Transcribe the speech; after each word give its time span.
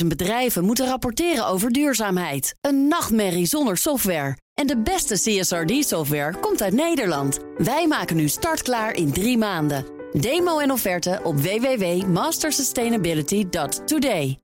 50.000 0.00 0.06
bedrijven 0.06 0.64
moeten 0.64 0.86
rapporteren 0.86 1.46
over 1.46 1.72
duurzaamheid. 1.72 2.54
Een 2.60 2.88
nachtmerrie 2.88 3.46
zonder 3.46 3.76
software. 3.76 4.36
En 4.54 4.66
de 4.66 4.78
beste 4.78 5.14
CSRD-software 5.14 6.38
komt 6.40 6.62
uit 6.62 6.72
Nederland. 6.72 7.38
Wij 7.56 7.86
maken 7.86 8.16
nu 8.16 8.28
startklaar 8.28 8.94
in 8.94 9.12
drie 9.12 9.38
maanden. 9.38 9.84
Demo 10.12 10.58
en 10.58 10.70
offerte 10.70 11.20
op 11.22 11.40
www.mastersustainability.today. 11.40 14.38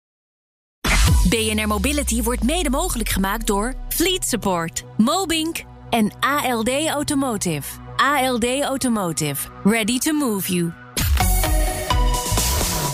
BNR 1.29 1.67
Mobility 1.67 2.23
wordt 2.23 2.43
mede 2.43 2.71
mogelijk 2.71 3.09
gemaakt 3.09 3.47
door 3.47 3.75
Fleet 3.89 4.25
Support, 4.25 4.83
Mobink 4.97 5.63
en 5.91 6.13
ALD 6.21 6.87
Automotive. 6.87 7.81
ALD 7.97 8.61
Automotive. 8.61 9.49
Ready 9.65 9.99
to 9.99 10.13
move 10.13 10.53
you. 10.53 10.82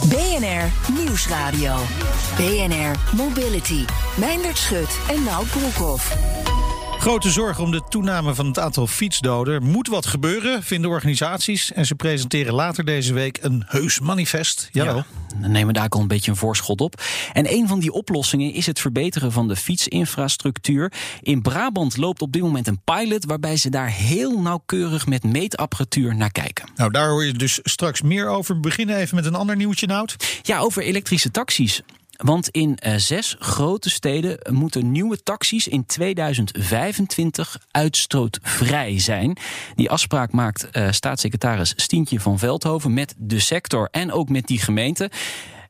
BNR 0.09 0.71
Nieuwsradio. 0.93 1.75
BNR 2.37 2.97
Mobility. 3.17 3.85
Meindert 4.17 4.59
Schut 4.59 4.89
en 5.09 5.25
Nout 5.25 5.51
Broekhoff. 5.51 6.58
Grote 6.99 7.31
zorg 7.31 7.59
om 7.59 7.71
de 7.71 7.83
toename 7.89 8.35
van 8.35 8.47
het 8.47 8.59
aantal 8.59 8.87
fietsdoden. 8.87 9.55
Er 9.55 9.63
moet 9.63 9.89
wat 9.89 10.07
gebeuren, 10.07 10.63
vinden 10.63 10.91
organisaties. 10.91 11.73
En 11.73 11.87
ze 11.87 11.95
presenteren 11.95 12.55
later 12.55 12.85
deze 12.85 13.13
week 13.13 13.39
een 13.43 13.65
heus 13.67 14.01
manifest. 14.01 14.69
Jawel. 14.73 14.97
Ja, 14.97 15.05
dan 15.41 15.51
nemen 15.51 15.67
we 15.67 15.73
daar 15.73 15.89
al 15.89 16.01
een 16.01 16.09
beetje 16.09 16.31
een 16.31 16.37
voorschot 16.37 16.81
op. 16.81 17.03
En 17.33 17.53
een 17.53 17.69
van 17.69 17.81
die 17.81 17.93
oplossingen 17.93 18.53
is 18.53 18.67
het 18.67 18.81
verbeteren 18.81 19.33
van 19.33 19.49
de 19.49 19.57
fietsinfrastructuur. 19.57 20.93
In 21.21 21.43
Brabant 21.43 21.97
loopt 21.97 22.23
op 22.23 22.33
dit 22.33 22.43
moment 22.43 22.67
een 22.67 22.81
pilot 22.85 23.25
waarbij 23.25 23.57
ze 23.57 23.71
daar 23.71 23.91
heel 23.91 24.41
nauwkeurig 24.41 25.07
met 25.07 25.25
meetapparatuur 25.25 26.15
naar 26.15 26.33
kijken. 26.33 26.69
Nou, 26.77 26.91
daar 26.91 27.09
hoor 27.09 27.25
je 27.25 27.33
dus 27.33 27.59
straks 27.63 28.03
meer 28.03 28.29
over. 28.29 28.55
We 28.55 28.61
beginnen 28.61 28.97
even 28.97 29.15
met 29.15 29.27
een 29.27 29.35
ander 29.35 29.57
nieuwtje, 29.57 29.87
Nout. 29.87 30.41
Ja, 30.43 30.59
over 30.59 30.83
elektrische 30.83 31.31
taxis. 31.31 31.83
Want 32.25 32.49
in 32.49 32.79
uh, 32.87 32.95
zes 32.97 33.37
grote 33.39 33.91
steden 33.91 34.39
moeten 34.53 34.93
nieuwe 34.93 35.23
taxis 35.23 35.69
in 35.69 35.87
2025 35.87 37.59
uitstootvrij 37.71 38.99
zijn. 38.99 39.37
Die 39.75 39.91
afspraak 39.91 40.33
maakt 40.33 40.69
uh, 40.73 40.91
staatssecretaris 40.91 41.73
Stientje 41.77 42.21
van 42.21 42.39
Veldhoven 42.39 42.95
met 42.95 43.15
de 43.17 43.39
sector 43.39 43.89
en 43.91 44.13
ook 44.13 44.29
met 44.29 44.47
die 44.47 44.61
gemeente. 44.61 45.11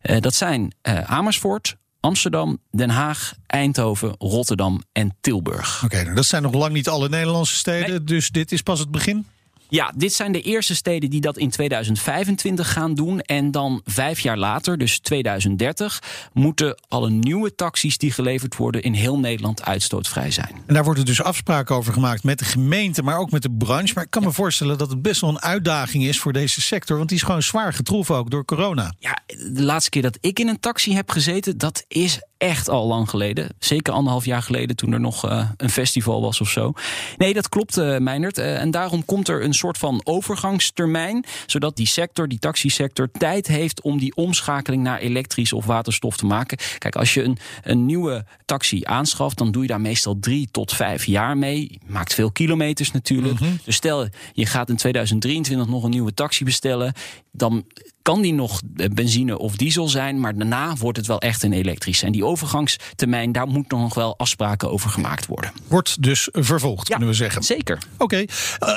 Uh, 0.03 0.21
dat 0.21 0.35
zijn 0.35 0.73
Amersfoort, 1.07 1.77
Amsterdam, 2.01 2.59
Den 2.71 2.91
Haag, 2.91 3.35
Eindhoven, 3.47 4.15
Rotterdam 4.19 4.83
en 4.93 5.17
Tilburg. 5.21 5.77
Oké, 5.77 5.85
okay, 5.85 6.03
nou, 6.03 6.15
dat 6.15 6.27
zijn 6.27 6.43
nog 6.43 6.55
lang 6.55 6.73
niet 6.73 6.89
alle 6.89 7.09
Nederlandse 7.09 7.57
steden, 7.57 7.89
nee. 7.89 8.05
dus 8.05 8.31
dit 8.31 8.53
is 8.53 8.63
pas 8.63 8.79
het 8.79 8.91
begin? 8.91 9.27
Ja, 9.69 9.93
dit 9.97 10.13
zijn 10.13 10.33
de 10.33 10.41
eerste 10.41 10.75
steden 10.75 11.11
die 11.11 11.21
dat 11.21 11.39
in 11.39 11.51
2025 11.51 12.73
gaan 12.73 12.95
doen. 12.95 13.21
En 13.21 13.51
dan 13.51 13.81
vijf 13.85 14.21
jaar 14.21 14.39
later, 14.39 14.79
dus 14.79 14.99
2030, 14.99 16.03
moeten 16.33 16.81
alle 16.89 17.11
nieuwe 17.11 17.55
taxis 17.55 17.99
die 17.99 18.13
geleverd 18.13 18.57
worden 18.57 18.83
in 18.83 18.93
heel 18.93 19.19
Nederland 19.19 19.65
uitstootvrij 19.65 20.31
zijn. 20.31 20.53
En 20.67 20.75
daar 20.75 20.85
worden 20.85 21.05
dus 21.05 21.23
afspraken 21.23 21.77
over 21.77 21.93
gemaakt 21.93 22.25
met 22.25 22.39
de 22.39 22.45
gemeente, 22.45 23.03
maar 23.03 23.19
ook 23.19 23.31
met 23.31 23.43
de 23.43 23.51
branche. 23.51 23.95
Maar 23.95 24.05
ik 24.05 24.11
kan 24.11 24.23
me 24.23 24.33
voorstellen 24.33 24.79
dat 24.79 24.91
het 24.91 25.03
best 25.03 25.21
wel 25.21 25.31
een 25.31 25.41
uitdaging 25.41 26.05
is 26.05 26.21
voor 26.21 26.33
deze 26.33 26.61
sector, 26.61 26.97
want 26.97 27.09
die 27.09 27.19
is 27.19 27.25
gewoon 27.25 27.43
zwaar 27.43 27.73
getroffen 27.73 28.17
ook 28.17 28.31
door 28.31 28.45
corona. 28.45 28.93
Ja, 28.99 29.19
de 29.27 29.63
laatste 29.63 29.91
keer 29.91 30.03
dat 30.03 30.19
ik 30.21 30.39
in 30.39 30.49
een 30.49 30.61
taxi 30.61 30.95
heb 30.95 31.11
gezeten, 31.11 31.59
dat 31.59 31.85
is 31.89 32.21
echt 32.39 32.69
al 32.69 32.87
lang 32.87 33.11
geleden. 33.11 33.49
Zeker 33.59 33.93
anderhalf 33.93 34.25
jaar 34.25 34.43
geleden 34.43 34.77
toen 34.77 34.93
er 34.93 35.01
nog 35.01 35.31
uh, 35.31 35.49
een 35.57 35.71
festival 35.71 36.21
was 36.21 36.41
of 36.41 36.49
zo. 36.49 36.73
Nee, 37.17 37.35
dat 37.35 37.49
klopt, 37.49 37.79
uh, 37.79 37.99
Meinert. 37.99 38.39
Uh, 38.39 38.61
en 38.61 38.71
daarom 38.71 39.05
komt 39.05 39.29
er 39.29 39.45
een 39.45 39.55
soort 39.55 39.79
van 39.79 40.01
overgangstermijn. 40.05 41.25
Zodat 41.47 41.77
die 41.77 41.87
sector, 41.87 42.29
die 42.29 42.39
taxisector, 42.39 43.11
tijd 43.11 43.47
heeft 43.47 43.81
om 43.81 43.99
die 43.99 44.17
omschakeling 44.17 44.83
naar 44.83 44.99
elektrisch 44.99 45.53
of 45.53 45.65
waterstof 45.65 46.17
te 46.17 46.27
maken. 46.27 46.59
Kijk, 46.79 46.97
als 46.97 47.15
je 47.15 47.23
een, 47.23 47.39
een 47.63 47.87
nieuwe 47.87 48.25
taxi 48.45 48.81
aanschaft, 48.85 49.39
dan 49.39 49.51
doe 49.51 49.63
je 49.63 49.69
daar 49.69 49.81
meestal 49.81 50.19
drie 50.21 50.49
tot 50.51 50.73
vijf 50.73 51.05
jaar 51.05 51.37
mee. 51.37 51.61
Je 51.61 51.79
maakt 51.87 52.15
veel 52.15 52.31
kilometers 52.31 52.93
natuurlijk. 52.93 53.41
Mm 53.41 53.47
-hmm. 53.47 53.59
Dus 53.65 53.77
stel, 53.77 54.09
je 54.33 54.47
gaat 54.47 54.69
in 54.69 54.77
2023 54.77 55.69
nog 55.69 55.85
een 55.85 55.91
nieuwe 55.91 56.15
taxi 56.15 56.45
bestellen. 56.45 56.93
Dan 57.33 57.65
kan 58.09 58.23
die 58.23 58.35
nog 58.35 58.61
benzine 58.93 59.39
of 59.39 59.57
diesel 59.57 59.89
zijn, 59.89 60.21
maar 60.21 60.37
daarna 60.37 60.77
wordt 60.77 60.97
het 60.99 61.07
wel 61.07 61.21
echt 61.21 61.43
een 61.43 61.53
elektrische. 61.53 62.07
En 62.07 62.13
die 62.13 62.25
overgangstermijn, 62.25 63.33
daar 63.33 63.47
moet 63.47 63.71
nog 63.71 63.95
wel 63.95 64.19
afspraken 64.19 64.71
over 64.71 64.91
gemaakt 64.91 65.27
worden. 65.27 65.53
Wordt 65.67 66.03
dus 66.03 66.29
vervolgd, 66.33 66.89
ja, 66.89 66.97
kunnen 66.97 67.13
we 67.13 67.21
zeggen. 67.21 67.43
Zeker. 67.43 67.79
Oké, 67.99 68.03
okay. 68.03 68.29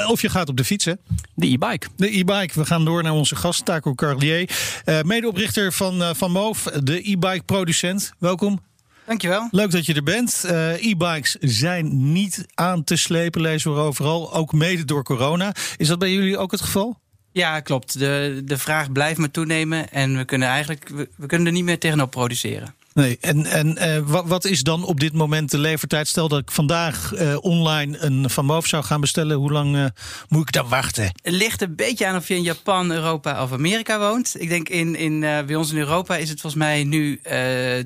uh, 0.01 0.09
of 0.09 0.21
je 0.21 0.29
gaat 0.29 0.49
op 0.49 0.57
de 0.57 0.63
fiets, 0.63 0.85
hè? 0.85 0.93
De 1.35 1.47
e-bike. 1.47 1.87
De 1.95 2.17
e-bike. 2.17 2.59
We 2.59 2.65
gaan 2.65 2.85
door 2.85 3.03
naar 3.03 3.13
onze 3.13 3.35
gast, 3.35 3.65
Taco 3.65 3.95
Carlier. 3.95 4.49
Uh, 4.85 5.01
medeoprichter 5.01 5.73
van, 5.73 6.01
uh, 6.01 6.09
van 6.13 6.31
Moof, 6.31 6.63
de 6.63 7.09
e-bike 7.09 7.43
producent. 7.45 8.13
Welkom. 8.19 8.59
Dankjewel. 9.05 9.47
Leuk 9.51 9.71
dat 9.71 9.85
je 9.85 9.93
er 9.93 10.03
bent. 10.03 10.43
Uh, 10.45 10.85
e-bikes 10.85 11.35
zijn 11.39 12.11
niet 12.11 12.45
aan 12.53 12.83
te 12.83 12.95
slepen, 12.95 13.41
lezen 13.41 13.73
we 13.73 13.79
overal. 13.79 14.33
Ook 14.33 14.53
mede 14.53 14.85
door 14.85 15.03
corona. 15.03 15.53
Is 15.77 15.87
dat 15.87 15.99
bij 15.99 16.11
jullie 16.11 16.37
ook 16.37 16.51
het 16.51 16.61
geval? 16.61 17.00
Ja, 17.31 17.59
klopt. 17.59 17.99
De, 17.99 18.41
de 18.45 18.57
vraag 18.57 18.91
blijft 18.91 19.19
maar 19.19 19.31
toenemen. 19.31 19.91
En 19.91 20.17
we 20.17 20.25
kunnen 20.25 20.47
eigenlijk 20.47 20.89
we, 20.89 21.09
we 21.15 21.25
kunnen 21.25 21.47
er 21.47 21.53
niet 21.53 21.63
meer 21.63 21.79
tegenop 21.79 22.11
produceren. 22.11 22.75
Nee, 22.93 23.17
en, 23.21 23.45
en 23.45 23.77
uh, 23.81 23.97
wat, 24.09 24.27
wat 24.27 24.45
is 24.45 24.61
dan 24.61 24.83
op 24.83 24.99
dit 24.99 25.13
moment 25.13 25.51
de 25.51 25.57
levertijd? 25.57 26.07
Stel 26.07 26.27
dat 26.27 26.39
ik 26.39 26.51
vandaag 26.51 27.13
uh, 27.13 27.37
online 27.41 27.97
een 27.97 28.29
Van 28.29 28.45
Moof 28.45 28.67
zou 28.67 28.83
gaan 28.83 29.01
bestellen. 29.01 29.37
Hoe 29.37 29.51
lang 29.51 29.75
uh, 29.75 29.85
moet 30.29 30.41
ik 30.41 30.51
dan 30.51 30.67
wachten? 30.67 31.03
Het 31.03 31.33
ligt 31.33 31.61
een 31.61 31.75
beetje 31.75 32.07
aan 32.07 32.15
of 32.15 32.27
je 32.27 32.35
in 32.35 32.41
Japan, 32.41 32.91
Europa 32.91 33.43
of 33.43 33.51
Amerika 33.51 33.99
woont. 33.99 34.35
Ik 34.37 34.49
denk 34.49 34.69
in, 34.69 34.95
in, 34.95 35.19
bij 35.19 35.55
ons 35.55 35.71
in 35.71 35.77
Europa 35.77 36.15
is 36.15 36.29
het 36.29 36.41
volgens 36.41 36.63
mij 36.63 36.83
nu 36.83 37.21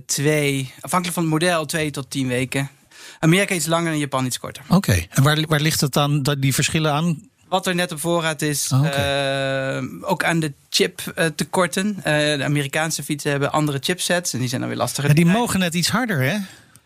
twee, 0.06 0.73
afhankelijk 0.79 1.17
van 1.17 1.23
het 1.23 1.41
model, 1.41 1.66
twee 1.66 1.91
tot 1.91 2.09
tien 2.09 2.27
weken. 2.27 2.69
Amerika 3.19 3.56
iets 3.56 3.66
langer 3.66 3.91
en 3.91 4.00
Japan 4.00 4.25
iets 4.25 4.39
korter. 4.39 4.63
Oké, 4.63 4.75
okay. 4.75 5.07
en 5.09 5.23
waar, 5.23 5.45
waar 5.47 5.62
ligt 5.62 5.81
het 5.81 5.94
dan, 5.94 6.22
die 6.39 6.53
verschillen 6.53 6.91
aan? 6.91 7.29
Wat 7.50 7.67
er 7.67 7.75
net 7.75 7.91
op 7.91 8.00
voorraad 8.00 8.41
is. 8.41 8.72
Oh, 8.73 8.79
okay. 8.79 9.78
uh, 9.78 9.83
ook 10.01 10.23
aan 10.23 10.39
de 10.39 10.53
chip 10.69 11.01
uh, 11.17 11.25
tekorten. 11.25 11.95
Uh, 11.97 12.03
de 12.03 12.44
Amerikaanse 12.44 13.03
fietsen 13.03 13.31
hebben 13.31 13.51
andere 13.51 13.78
chipsets. 13.81 14.33
En 14.33 14.39
die 14.39 14.47
zijn 14.47 14.61
dan 14.61 14.69
weer 14.69 14.79
lastiger. 14.79 15.09
Ja, 15.09 15.16
die 15.16 15.25
mogen 15.25 15.59
net 15.59 15.73
iets 15.73 15.89
harder, 15.89 16.22
hè? 16.22 16.38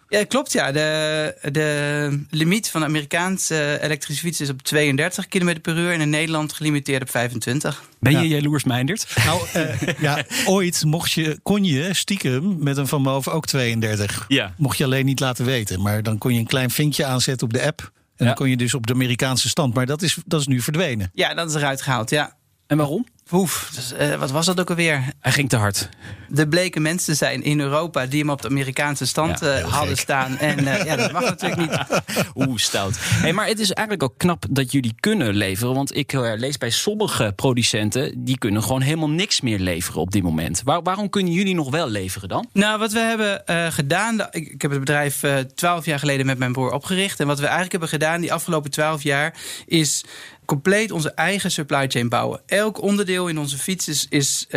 Ja, 0.10 0.24
klopt. 0.24 0.52
Ja. 0.52 0.72
De, 0.72 1.36
de 1.52 2.24
limiet 2.30 2.70
van 2.70 2.82
de 2.82 2.88
Amerikaanse 2.88 3.80
elektrische 3.82 4.24
fietsen 4.24 4.46
is 4.46 4.52
op 4.52 4.62
32 4.62 5.28
km 5.28 5.60
per 5.62 5.78
uur. 5.78 5.92
En 5.92 6.02
in 6.02 6.10
Nederland 6.10 6.54
gelimiteerd 6.54 7.02
op 7.02 7.10
25. 7.10 7.84
Ben 8.00 8.12
je 8.12 8.18
ja. 8.18 8.36
jaloers, 8.36 8.64
Meindert? 8.64 9.08
Nou, 9.26 9.42
ja, 10.00 10.24
ooit 10.46 10.84
mocht 10.86 11.12
je, 11.12 11.40
kon 11.44 11.64
je 11.64 11.94
stiekem 11.94 12.64
met 12.64 12.78
een 12.78 12.88
Van 12.88 13.02
Moof 13.02 13.28
ook 13.28 13.46
32. 13.46 14.26
Ja. 14.28 14.54
Mocht 14.58 14.78
je 14.78 14.84
alleen 14.84 15.06
niet 15.06 15.20
laten 15.20 15.46
weten. 15.46 15.82
Maar 15.82 16.04
dan 16.04 16.18
kon 16.18 16.34
je 16.34 16.40
een 16.40 16.46
klein 16.46 16.70
vinkje 16.70 17.06
aanzetten 17.06 17.48
op 17.48 17.54
de 17.54 17.62
app. 17.62 17.92
En 18.20 18.26
dan 18.26 18.36
kon 18.36 18.50
je 18.50 18.58
dus 18.58 18.74
op 18.74 18.88
de 18.88 18.94
Amerikaanse 18.94 19.50
stand. 19.50 19.74
Maar 19.74 19.86
dat 19.86 20.02
is, 20.02 20.18
dat 20.26 20.40
is 20.40 20.48
nu 20.48 20.62
verdwenen. 20.62 21.10
Ja, 21.14 21.34
dat 21.34 21.50
is 21.50 21.56
eruit 21.56 21.82
gehaald, 21.82 22.10
ja. 22.10 22.38
En 22.68 22.78
waarom? 22.78 23.06
Oef, 23.32 23.72
dus, 23.76 23.94
uh, 23.94 24.16
wat 24.16 24.32
was 24.32 24.46
dat 24.46 24.60
ook 24.60 24.70
alweer? 24.70 25.04
Hij 25.20 25.32
ging 25.32 25.50
te 25.50 25.56
hard. 25.56 25.90
Er 26.36 26.48
bleken 26.48 26.82
mensen 26.82 27.16
zijn 27.16 27.44
in 27.44 27.60
Europa 27.60 28.06
die 28.06 28.20
hem 28.20 28.30
op 28.30 28.42
de 28.42 28.48
Amerikaanse 28.48 29.06
stand 29.06 29.40
ja, 29.40 29.60
uh, 29.60 29.74
hadden 29.74 29.98
staan. 29.98 30.38
En 30.38 30.60
uh, 30.60 30.86
ja, 30.86 30.96
dat 30.96 31.12
mag 31.12 31.22
natuurlijk 31.22 31.62
niet. 31.62 32.02
Oeh, 32.48 32.58
stout. 32.58 32.96
Hey, 33.00 33.34
maar 33.34 33.48
het 33.48 33.60
is 33.60 33.72
eigenlijk 33.72 34.12
ook 34.12 34.18
knap 34.18 34.46
dat 34.50 34.72
jullie 34.72 34.94
kunnen 35.00 35.34
leveren. 35.36 35.74
Want 35.74 35.96
ik 35.96 36.12
lees 36.12 36.58
bij 36.58 36.70
sommige 36.70 37.34
producenten, 37.36 38.24
die 38.24 38.38
kunnen 38.38 38.64
gewoon 38.64 38.82
helemaal 38.82 39.10
niks 39.10 39.42
meer 39.42 39.60
leveren 39.60 40.02
op 40.02 40.12
dit 40.12 40.24
moment. 40.24 40.62
Waar, 40.64 40.82
waarom 40.82 41.10
kunnen 41.10 41.34
jullie 41.34 41.56
nog 41.56 41.70
wel 41.70 41.90
leveren 41.90 42.30
dan? 42.30 42.48
Nou, 42.54 42.80
wat 42.80 42.92
we 42.92 43.00
hebben 43.00 43.44
gedaan, 43.72 44.22
ik, 44.32 44.48
ik, 44.48 44.62
heb 44.62 44.72
het 44.72 44.80
bedrijf 44.80 45.24
twaalf 45.56 45.86
jaar 45.86 46.00
geleden 46.00 46.26
met 46.26 46.38
mijn 46.38 46.52
broer 46.52 46.72
opgericht. 46.72 47.20
En 47.20 47.28
wat 47.28 47.38
we 47.38 47.44
eigenlijk 47.44 47.72
hebben 47.72 47.90
gedaan 47.90 48.22
die 48.22 48.34
afgelopen 48.34 48.72
twaalf 48.72 49.04
jaar 49.04 49.36
is 49.66 50.04
compleet 50.50 50.92
onze 50.92 51.12
eigen 51.12 51.52
supply 51.52 51.86
chain 51.88 52.10
bouwen. 52.10 52.42
Elk 52.46 52.82
onderdeel 52.82 53.28
in 53.28 53.38
onze 53.38 53.58
fiets 53.58 53.88
is, 53.88 54.06
is, 54.10 54.48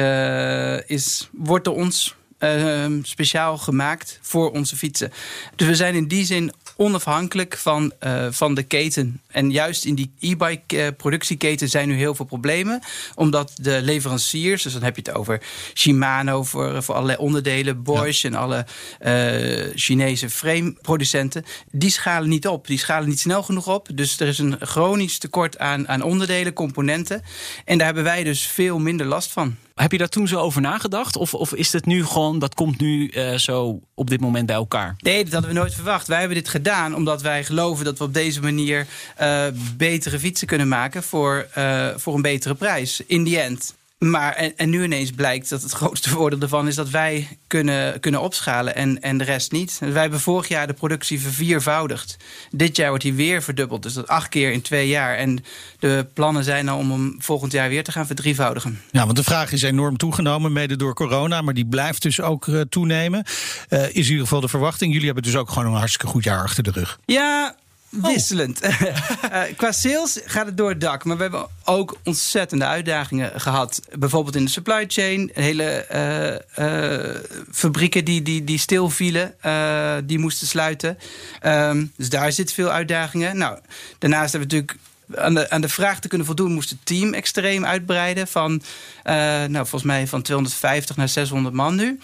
is, 0.87 1.29
wordt 1.33 1.65
door 1.65 1.75
ons 1.75 2.15
uh, 2.39 2.85
speciaal 3.03 3.59
gemaakt 3.59 4.19
voor 4.23 4.51
onze 4.51 4.77
fietsen. 4.77 5.13
Dus 5.57 5.67
we 5.67 5.75
zijn 5.75 5.95
in 5.95 6.09
die 6.09 6.25
zin 6.25 6.53
onafhankelijk 6.83 7.57
van, 7.57 7.93
uh, 8.01 8.27
van 8.31 8.55
de 8.55 8.63
keten. 8.63 9.21
En 9.27 9.51
juist 9.51 9.85
in 9.85 9.95
die 9.95 10.13
e-bike 10.19 10.77
uh, 10.77 10.87
productieketen 10.97 11.69
zijn 11.69 11.89
nu 11.89 11.95
heel 11.95 12.15
veel 12.15 12.25
problemen. 12.25 12.81
Omdat 13.15 13.53
de 13.55 13.83
leveranciers, 13.83 14.63
dus 14.63 14.73
dan 14.73 14.83
heb 14.83 14.97
je 14.97 15.03
het 15.05 15.15
over 15.15 15.43
Shimano 15.75 16.43
voor, 16.43 16.83
voor 16.83 16.95
allerlei 16.95 17.19
onderdelen, 17.19 17.83
Bosch 17.83 18.23
ja. 18.23 18.29
en 18.29 18.35
alle 18.35 18.67
uh, 19.01 19.73
Chinese 19.75 20.31
frameproducenten, 20.31 21.45
die 21.71 21.91
schalen 21.91 22.29
niet 22.29 22.47
op. 22.47 22.67
Die 22.67 22.79
schalen 22.79 23.09
niet 23.09 23.21
snel 23.21 23.43
genoeg 23.43 23.69
op. 23.69 23.89
Dus 23.95 24.21
er 24.21 24.29
is 24.29 24.39
een 24.39 24.57
chronisch 24.61 25.19
tekort 25.19 25.59
aan, 25.59 25.89
aan 25.89 26.03
onderdelen, 26.03 26.53
componenten. 26.53 27.23
En 27.65 27.77
daar 27.79 27.87
hebben 27.87 28.05
wij 28.05 28.25
dus 28.25 28.47
veel 28.47 28.79
minder 28.79 29.07
last 29.07 29.31
van. 29.33 29.57
Heb 29.75 29.93
je 29.93 29.99
daar 29.99 30.09
toen 30.09 30.29
zo 30.29 30.39
over 30.39 30.61
nagedacht? 30.61 31.17
Of, 31.17 31.35
of 31.35 31.55
is 31.55 31.73
het 31.73 31.87
nu 31.87 32.05
gewoon, 32.05 32.39
dat 32.39 32.55
komt 32.55 32.81
nu 32.81 33.11
uh, 33.11 33.35
zo 33.35 33.81
op 33.95 34.11
dit 34.11 34.21
moment 34.21 34.47
bij 34.47 34.57
elkaar? 34.57 34.95
Nee, 34.99 35.25
dat 35.25 35.33
hadden 35.33 35.51
we 35.51 35.57
nooit 35.57 35.75
verwacht. 35.75 36.07
Wij 36.07 36.19
hebben 36.19 36.37
dit 36.37 36.49
gedaan 36.49 36.95
omdat 36.95 37.23
wij 37.23 37.45
geloven 37.45 37.85
dat 37.85 37.99
we 37.99 38.05
op 38.05 38.15
deze 38.15 38.41
manier 38.41 38.87
uh, 39.21 39.47
betere 39.77 40.19
fietsen 40.19 40.47
kunnen 40.47 40.69
maken 40.69 41.03
voor, 41.03 41.47
uh, 41.59 41.89
voor 41.97 42.15
een 42.15 42.23
betere 42.23 42.55
prijs. 42.55 43.03
In 43.07 43.25
die 43.25 43.41
end. 43.41 43.75
Maar 44.03 44.33
en, 44.33 44.57
en, 44.57 44.71
nu 44.71 44.83
ineens 44.83 45.11
blijkt 45.11 45.49
dat 45.49 45.63
het 45.63 45.73
grootste 45.73 46.09
voordeel 46.09 46.41
ervan 46.41 46.69
is 46.69 46.75
dat 46.75 46.91
wij 46.91 47.39
kunnen, 47.47 48.01
kunnen 48.01 48.21
opschalen 48.21 48.75
en, 48.75 49.03
en 49.03 49.19
de 49.19 49.25
rest 49.25 49.53
niet. 49.53 49.79
Wij 49.81 50.03
hebben 50.03 50.21
vorig 50.21 50.49
jaar 50.49 50.67
de 50.67 50.73
productie 50.73 51.21
verviervoudigd. 51.21 52.17
Dit 52.51 52.77
jaar 52.77 52.89
wordt 52.89 53.03
die 53.05 53.13
weer 53.13 53.43
verdubbeld. 53.43 53.83
Dus 53.83 53.93
dat 53.93 54.09
acht 54.09 54.29
keer 54.29 54.53
in 54.53 54.63
twee 54.63 54.89
jaar. 54.89 55.17
En 55.17 55.45
de 55.79 56.07
plannen 56.15 56.45
zijn 56.45 56.65
nou 56.65 56.79
om 56.79 56.91
hem 56.91 57.17
volgend 57.19 57.53
jaar 57.53 57.69
weer 57.69 57.85
te 57.85 57.93
gaan 57.93 58.07
verdrievoudigen. 58.07 58.81
Ja, 58.91 59.05
want 59.05 59.17
de 59.17 59.25
vraag 59.25 59.53
is 59.53 59.63
enorm 59.63 59.97
toegenomen, 59.97 60.53
mede 60.53 60.77
door 60.77 60.95
corona. 60.95 61.43
Maar 61.43 61.55
die 61.55 61.67
blijft 61.67 62.03
dus 62.03 62.21
ook 62.21 62.47
uh, 62.47 62.61
toenemen. 62.61 63.25
Uh, 63.69 63.83
is 63.83 63.89
in 63.95 64.03
ieder 64.03 64.21
geval 64.21 64.41
de 64.41 64.49
verwachting. 64.49 64.93
Jullie 64.93 65.07
hebben 65.07 65.25
dus 65.25 65.37
ook 65.37 65.49
gewoon 65.49 65.67
een 65.67 65.79
hartstikke 65.79 66.07
goed 66.07 66.25
jaar 66.25 66.43
achter 66.43 66.63
de 66.63 66.71
rug. 66.71 66.99
Ja, 67.05 67.57
wisselend. 67.93 68.61
Oh. 68.63 68.81
uh, 69.33 69.43
qua 69.57 69.73
sales 69.73 70.21
gaat 70.25 70.47
het 70.47 70.57
door 70.57 70.69
het 70.69 70.81
dak. 70.81 71.05
Maar 71.05 71.17
we 71.17 71.23
hebben 71.23 71.47
ook 71.65 71.99
ontzettende 72.05 72.65
uitdagingen 72.65 73.41
gehad. 73.41 73.83
Bijvoorbeeld 73.99 74.37
in 74.37 74.45
de 74.45 74.51
supply 74.51 74.85
chain. 74.89 75.31
Hele 75.35 75.87
uh, 76.59 76.67
uh, 76.67 77.17
fabrieken 77.51 78.05
die, 78.05 78.23
die, 78.23 78.45
die 78.45 78.59
stilvielen. 78.59 79.35
die 80.05 80.19
moesten 80.19 80.47
sluiten. 80.47 80.99
Um, 81.47 81.93
dus 81.97 82.09
daar 82.09 82.33
zitten 82.33 82.55
veel 82.55 82.71
uitdagingen. 82.71 83.37
Nou, 83.37 83.59
daarnaast 83.99 84.33
hebben 84.33 84.51
we 84.51 84.57
natuurlijk 84.57 84.81
aan 85.15 85.35
de, 85.35 85.51
aan 85.51 85.61
de 85.61 85.69
vraag 85.69 86.01
te 86.01 86.09
kunnen 86.09 86.27
voldoen, 86.27 86.53
moest 86.53 86.71
het 86.71 86.79
team 86.83 87.13
extreem 87.13 87.65
uitbreiden. 87.65 88.29
Van, 88.29 88.63
nou, 89.05 89.53
volgens 89.53 89.83
mij 89.83 90.07
van 90.07 90.23
250 90.23 90.97
naar 90.97 91.09
600 91.09 91.55
man 91.55 91.75
nu 91.75 91.99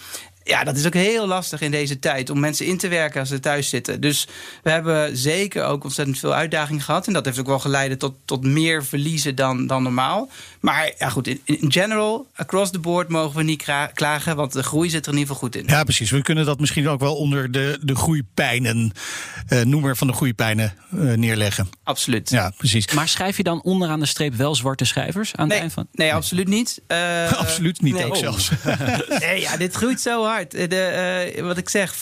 ja, 0.49 0.63
dat 0.63 0.77
is 0.77 0.85
ook 0.85 0.93
heel 0.93 1.27
lastig 1.27 1.61
in 1.61 1.71
deze 1.71 1.99
tijd 1.99 2.29
om 2.29 2.39
mensen 2.39 2.65
in 2.65 2.77
te 2.77 2.87
werken 2.87 3.19
als 3.19 3.29
ze 3.29 3.39
thuis 3.39 3.69
zitten. 3.69 4.01
Dus 4.01 4.27
we 4.63 4.69
hebben 4.69 5.17
zeker 5.17 5.63
ook 5.63 5.83
ontzettend 5.83 6.19
veel 6.19 6.33
uitdagingen 6.33 6.81
gehad. 6.81 7.07
En 7.07 7.13
dat 7.13 7.25
heeft 7.25 7.39
ook 7.39 7.47
wel 7.47 7.59
geleid 7.59 7.99
tot, 7.99 8.15
tot 8.25 8.43
meer 8.43 8.85
verliezen 8.85 9.35
dan, 9.35 9.67
dan 9.67 9.83
normaal. 9.83 10.29
Maar 10.59 10.91
ja, 10.97 11.09
goed, 11.09 11.27
in, 11.27 11.41
in 11.43 11.71
general, 11.71 12.27
across 12.35 12.71
the 12.71 12.79
board 12.79 13.09
mogen 13.09 13.37
we 13.37 13.43
niet 13.43 13.63
klagen, 13.93 14.35
want 14.35 14.53
de 14.53 14.63
groei 14.63 14.89
zit 14.89 15.05
er 15.05 15.11
in 15.11 15.17
ieder 15.17 15.33
geval 15.33 15.49
goed 15.49 15.59
in. 15.61 15.67
Ja, 15.67 15.83
precies. 15.83 16.11
We 16.11 16.21
kunnen 16.21 16.45
dat 16.45 16.59
misschien 16.59 16.87
ook 16.87 16.99
wel 16.99 17.15
onder 17.15 17.51
de, 17.51 17.79
de 17.81 17.95
groeipijnen, 17.95 18.91
uh, 19.49 19.61
noemer 19.61 19.97
van 19.97 20.07
de 20.07 20.13
groeipijnen, 20.13 20.73
uh, 20.93 21.13
neerleggen. 21.13 21.69
Absoluut. 21.83 22.29
Ja, 22.29 22.53
precies. 22.57 22.91
Maar 22.91 23.07
schrijf 23.07 23.37
je 23.37 23.43
dan 23.43 23.63
onderaan 23.63 23.99
de 23.99 24.05
streep 24.05 24.35
wel 24.35 24.55
zwarte 24.55 24.85
cijfers 24.85 25.35
aan 25.35 25.47
nee, 25.47 25.53
het 25.53 25.61
eind 25.61 25.73
van? 25.73 25.87
Nee, 25.91 26.13
absoluut 26.13 26.47
niet. 26.47 26.81
Uh, 26.87 27.31
absoluut 27.43 27.81
niet, 27.81 27.93
nee. 27.93 28.05
ook 28.05 28.13
oh. 28.13 28.19
zelfs. 28.19 28.51
nee, 29.19 29.41
ja, 29.41 29.57
dit 29.57 29.73
groeit 29.73 30.01
zo 30.01 30.25
hard. 30.25 30.38
De, 30.47 31.39
wat 31.41 31.57
ik 31.57 31.69
zeg, 31.69 31.99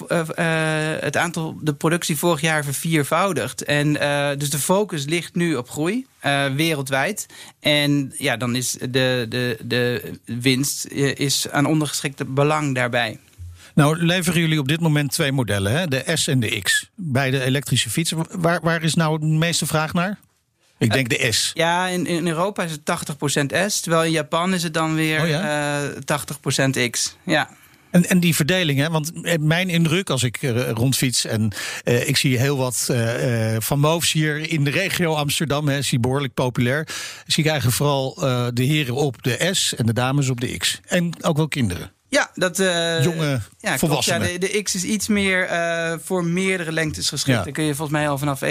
het 1.02 1.18
aantal, 1.18 1.58
de 1.62 1.74
productie 1.74 2.18
vorig 2.18 2.42
jaar 2.42 2.64
verviervoudigd. 2.64 3.64
En 3.64 3.94
dus 4.38 4.50
de 4.50 4.60
focus 4.60 5.06
ligt 5.06 5.36
nu 5.36 5.56
op 5.56 5.70
groei. 5.70 6.06
Wereldwijd. 6.56 7.26
En 7.60 8.14
ja, 8.18 8.38
dan 8.38 8.56
is 8.56 8.72
de, 8.72 9.26
de, 9.30 9.58
de 9.64 10.14
winst 10.26 10.86
is 11.16 11.50
aan 11.50 11.66
ondergeschikte 11.66 12.26
belang 12.26 12.76
daarbij. 12.76 13.20
Nou, 13.78 14.06
leveren 14.06 14.42
jullie 14.42 14.60
op 14.60 14.68
dit 14.68 14.80
moment 14.80 15.12
twee 15.12 15.32
modellen, 15.32 15.72
hè? 15.72 15.88
de 15.88 16.04
S 16.14 16.28
en 16.28 16.40
de 16.40 16.62
X. 16.62 16.90
Beide 16.96 17.44
elektrische 17.44 17.90
fietsen. 17.90 18.26
Waar, 18.32 18.60
waar 18.62 18.84
is 18.84 18.94
nou 18.94 19.20
de 19.20 19.26
meeste 19.26 19.66
vraag 19.66 19.94
naar? 19.94 20.20
Ik 20.78 20.94
denk 20.94 21.10
de 21.10 21.32
S. 21.32 21.52
Ja, 21.54 21.88
in, 21.88 22.06
in 22.06 22.28
Europa 22.28 22.64
is 22.64 22.72
het 22.72 22.82
80% 23.52 23.68
S. 23.68 23.80
Terwijl 23.80 24.04
in 24.04 24.12
Japan 24.12 24.54
is 24.54 24.64
het 24.64 24.74
dan 24.74 24.96
weer 24.96 25.22
oh 25.22 25.28
ja? 25.28 25.84
uh, 25.84 25.90
80% 26.88 26.90
X. 26.90 27.16
Ja. 27.24 27.50
En, 27.92 28.10
en 28.10 28.20
die 28.20 28.36
verdeling, 28.36 28.80
hè? 28.80 28.90
want 28.90 29.12
eh, 29.22 29.38
mijn 29.40 29.70
indruk 29.70 30.10
als 30.10 30.24
ik 30.24 30.42
uh, 30.42 30.70
rondfiets 30.70 31.26
en 31.26 31.52
uh, 31.86 32.08
ik 32.08 32.18
zie 32.18 32.38
heel 32.38 32.58
wat 32.58 32.88
uh, 32.92 33.56
van 33.60 33.80
Moofs 33.80 34.12
hier 34.12 34.50
in 34.52 34.64
de 34.64 34.70
regio 34.70 35.14
Amsterdam, 35.14 35.68
hè, 35.68 35.78
is 35.78 35.90
die 35.90 36.00
behoorlijk 36.00 36.34
populair, 36.34 36.88
zie 37.26 37.44
ik 37.44 37.50
eigenlijk 37.50 37.78
vooral 37.78 38.14
de 38.54 38.64
heren 38.64 38.96
op 38.96 39.24
de 39.24 39.50
S 39.52 39.76
en 39.76 39.86
de 39.86 39.94
dames 39.94 40.30
op 40.30 40.42
de 40.42 40.58
X. 40.58 40.80
En 40.86 41.24
ook 41.24 41.38
wel 41.38 41.48
kinderen. 41.48 41.97
Ja, 42.10 42.32
dat. 42.34 42.60
Uh, 42.60 43.04
Jonge 43.04 43.42
ja, 43.60 43.78
volwassenen. 43.78 44.32
Ja, 44.32 44.38
de, 44.38 44.52
de, 44.52 44.62
X 44.62 44.76
is 44.76 44.84
iets 44.84 45.08
meer 45.08 45.52
uh, 45.52 45.94
voor 46.04 46.26
meerdere 46.26 46.72
lengtes 46.72 47.10
geschikt. 47.10 47.38
Ja. 47.38 47.44
Dan 47.44 47.54
kun 47.54 47.64
je 47.64 47.76
volgens 47.76 47.98
mij 47.98 48.10
al 48.10 48.18
vanaf 48.18 48.42
1,30 48.44 48.48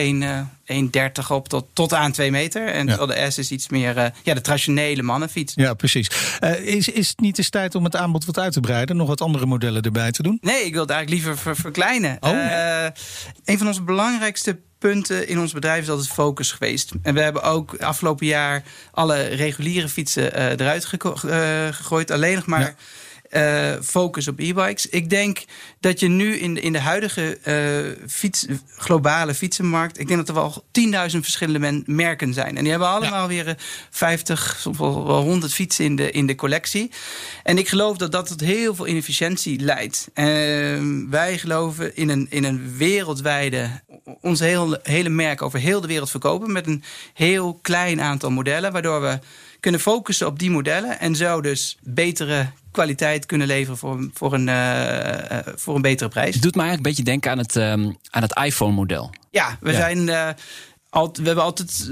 uh, 0.67 1.31
op 1.31 1.49
tot, 1.49 1.67
tot 1.73 1.93
aan 1.93 2.13
2 2.13 2.31
meter. 2.31 2.69
En 2.69 2.87
ja. 2.87 3.07
de 3.07 3.31
S 3.31 3.39
is 3.39 3.51
iets 3.51 3.69
meer 3.69 4.13
ja, 4.23 4.35
de 4.35 4.41
traditionele 4.41 5.03
mannenfiets. 5.03 5.53
Ja, 5.57 5.75
precies. 5.75 6.11
is, 6.63 6.89
is 6.89 7.09
het 7.09 7.21
niet 7.21 7.39
eens 7.39 7.51
tijd 7.51 7.75
om 7.75 7.85
het 7.85 7.97
aanbod 7.97 8.25
wat 8.25 8.39
uit 8.39 8.53
te 8.53 8.61
breiden? 8.61 8.97
Nog 8.97 9.09
wat 9.09 9.21
andere 9.21 9.47
modellen 9.47 9.83
erbij 9.83 10.11
te 10.11 10.23
doen? 10.23 10.39
Nee, 10.41 10.65
ik 10.65 10.73
wil 10.73 10.83
het 10.83 10.91
eigenlijk 10.91 11.23
liever 11.23 11.43
ver, 11.43 11.57
verkleinen. 11.57 12.17
Oh. 12.21 12.87
een 13.45 13.59
van 13.59 13.67
onze 13.67 13.83
belangrijkste 13.83 14.59
punten 14.79 15.29
in 15.29 15.39
ons 15.39 15.53
bedrijf 15.53 15.83
is 15.83 15.91
altijd 15.91 16.09
focus 16.09 16.53
geweest. 16.53 16.93
En 17.03 17.15
we 17.15 17.21
hebben 17.21 17.43
ook 17.43 17.77
afgelopen 17.77 18.27
jaar 18.27 18.63
alle 18.91 19.23
reguliere 19.23 19.89
fietsen 19.89 20.59
eruit 20.61 20.85
gegooid. 20.85 22.11
Alleen 22.11 22.35
nog 22.35 22.47
maar. 22.47 22.75
Uh, 23.31 23.73
focus 23.83 24.29
op 24.29 24.39
e-bikes. 24.39 24.89
Ik 24.89 25.11
denk 25.11 25.45
dat 25.81 26.01
je 26.01 26.09
nu 26.09 26.37
in 26.37 26.55
de, 26.55 26.61
in 26.61 26.73
de 26.73 26.81
huidige 26.81 27.39
uh, 27.45 28.09
fiets, 28.09 28.47
globale 28.77 29.35
fietsenmarkt... 29.35 29.99
ik 29.99 30.07
denk 30.07 30.27
dat 30.27 30.29
er 30.29 30.35
wel 30.35 30.65
10.000 31.13 31.19
verschillende 31.19 31.83
merken 31.87 32.35
zijn. 32.35 32.57
En 32.57 32.63
die 32.63 32.71
hebben 32.71 32.89
allemaal 32.89 33.31
ja. 33.31 33.45
weer 33.45 33.57
50, 33.91 34.57
soms 34.61 34.79
wel 34.79 35.23
100 35.23 35.53
fietsen 35.53 35.85
in 35.85 35.97
de, 35.97 36.11
in 36.11 36.27
de 36.27 36.35
collectie. 36.35 36.91
En 37.43 37.59
ik 37.59 37.69
geloof 37.69 37.97
dat 37.97 38.13
dat 38.13 38.27
tot 38.27 38.41
heel 38.41 38.75
veel 38.75 38.87
inefficiëntie 38.87 39.61
leidt. 39.61 40.09
Uh, 40.15 40.25
wij 41.11 41.39
geloven 41.39 41.97
in 41.97 42.09
een, 42.09 42.27
in 42.31 42.45
een 42.45 42.77
wereldwijde... 42.77 43.71
ons 44.21 44.41
hele, 44.41 44.81
hele 44.83 45.09
merk 45.09 45.43
over 45.43 45.59
heel 45.59 45.81
de 45.81 45.87
wereld 45.87 46.11
verkopen... 46.11 46.53
met 46.53 46.67
een 46.67 46.83
heel 47.15 47.59
klein 47.63 48.01
aantal 48.01 48.31
modellen... 48.31 48.73
waardoor 48.73 49.01
we 49.01 49.19
kunnen 49.67 49.85
focussen 49.85 50.27
op 50.27 50.39
die 50.39 50.51
modellen 50.51 51.01
en 51.01 51.15
zo 51.15 51.41
dus 51.41 51.77
betere 51.81 52.47
kwaliteit 52.71 53.27
kunnen 53.27 53.47
leveren 53.47 53.79
voor, 53.79 54.09
voor, 54.13 54.33
een, 54.33 54.49
uh, 54.49 55.39
voor 55.55 55.75
een 55.75 55.83
betere 55.83 56.09
prijs. 56.09 56.35
Het 56.35 56.43
doet 56.43 56.55
me 56.55 56.63
eigenlijk 56.63 56.87
een 56.87 56.95
beetje 56.95 57.11
denken 57.11 57.31
aan 57.31 57.39
het, 57.39 57.55
um, 57.55 57.97
aan 58.11 58.23
het 58.23 58.39
iPhone-model. 58.39 59.11
Ja, 59.31 59.57
we 59.61 59.73
ja. 59.73 59.77
zijn. 59.77 60.37
We 60.91 61.23
hebben 61.23 61.45
altijd 61.45 61.91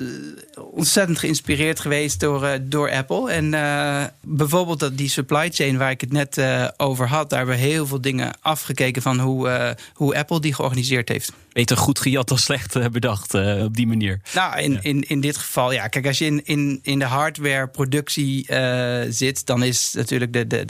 ontzettend 0.70 1.18
geïnspireerd 1.18 1.80
geweest 1.80 2.20
door, 2.20 2.42
uh, 2.42 2.52
door 2.62 2.90
Apple. 2.90 3.30
En 3.30 3.52
uh, 3.52 4.04
bijvoorbeeld 4.20 4.80
dat 4.80 4.96
die 4.96 5.08
supply 5.08 5.50
chain 5.50 5.78
waar 5.78 5.90
ik 5.90 6.00
het 6.00 6.12
net 6.12 6.40
over 6.76 7.08
had, 7.08 7.30
daar 7.30 7.38
hebben 7.38 7.56
we 7.56 7.62
heel 7.62 7.86
veel 7.86 8.00
dingen 8.00 8.32
afgekeken 8.40 9.02
van 9.02 9.18
hoe, 9.18 9.76
hoe 9.94 10.16
Apple 10.16 10.40
die 10.40 10.54
georganiseerd 10.54 11.08
heeft. 11.08 11.32
Beter 11.52 11.76
goed 11.76 11.98
gejat 11.98 12.28
dan 12.28 12.38
slecht 12.38 12.90
bedacht 12.90 13.34
op 13.34 13.76
die 13.76 13.86
manier. 13.86 14.20
Nou, 14.34 14.60
in, 14.60 14.82
in, 14.82 15.02
in 15.02 15.20
dit 15.20 15.36
geval, 15.36 15.72
ja. 15.72 15.88
Kijk, 15.88 16.06
als 16.06 16.18
je 16.18 16.24
in, 16.24 16.40
in, 16.44 16.78
in 16.82 16.98
de 16.98 17.04
hardware 17.04 17.68
productie 17.68 18.46
zit, 19.08 19.46
dan 19.46 19.62
is 19.62 19.92
natuurlijk 19.92 20.32
de, 20.32 20.46
de, 20.46 20.66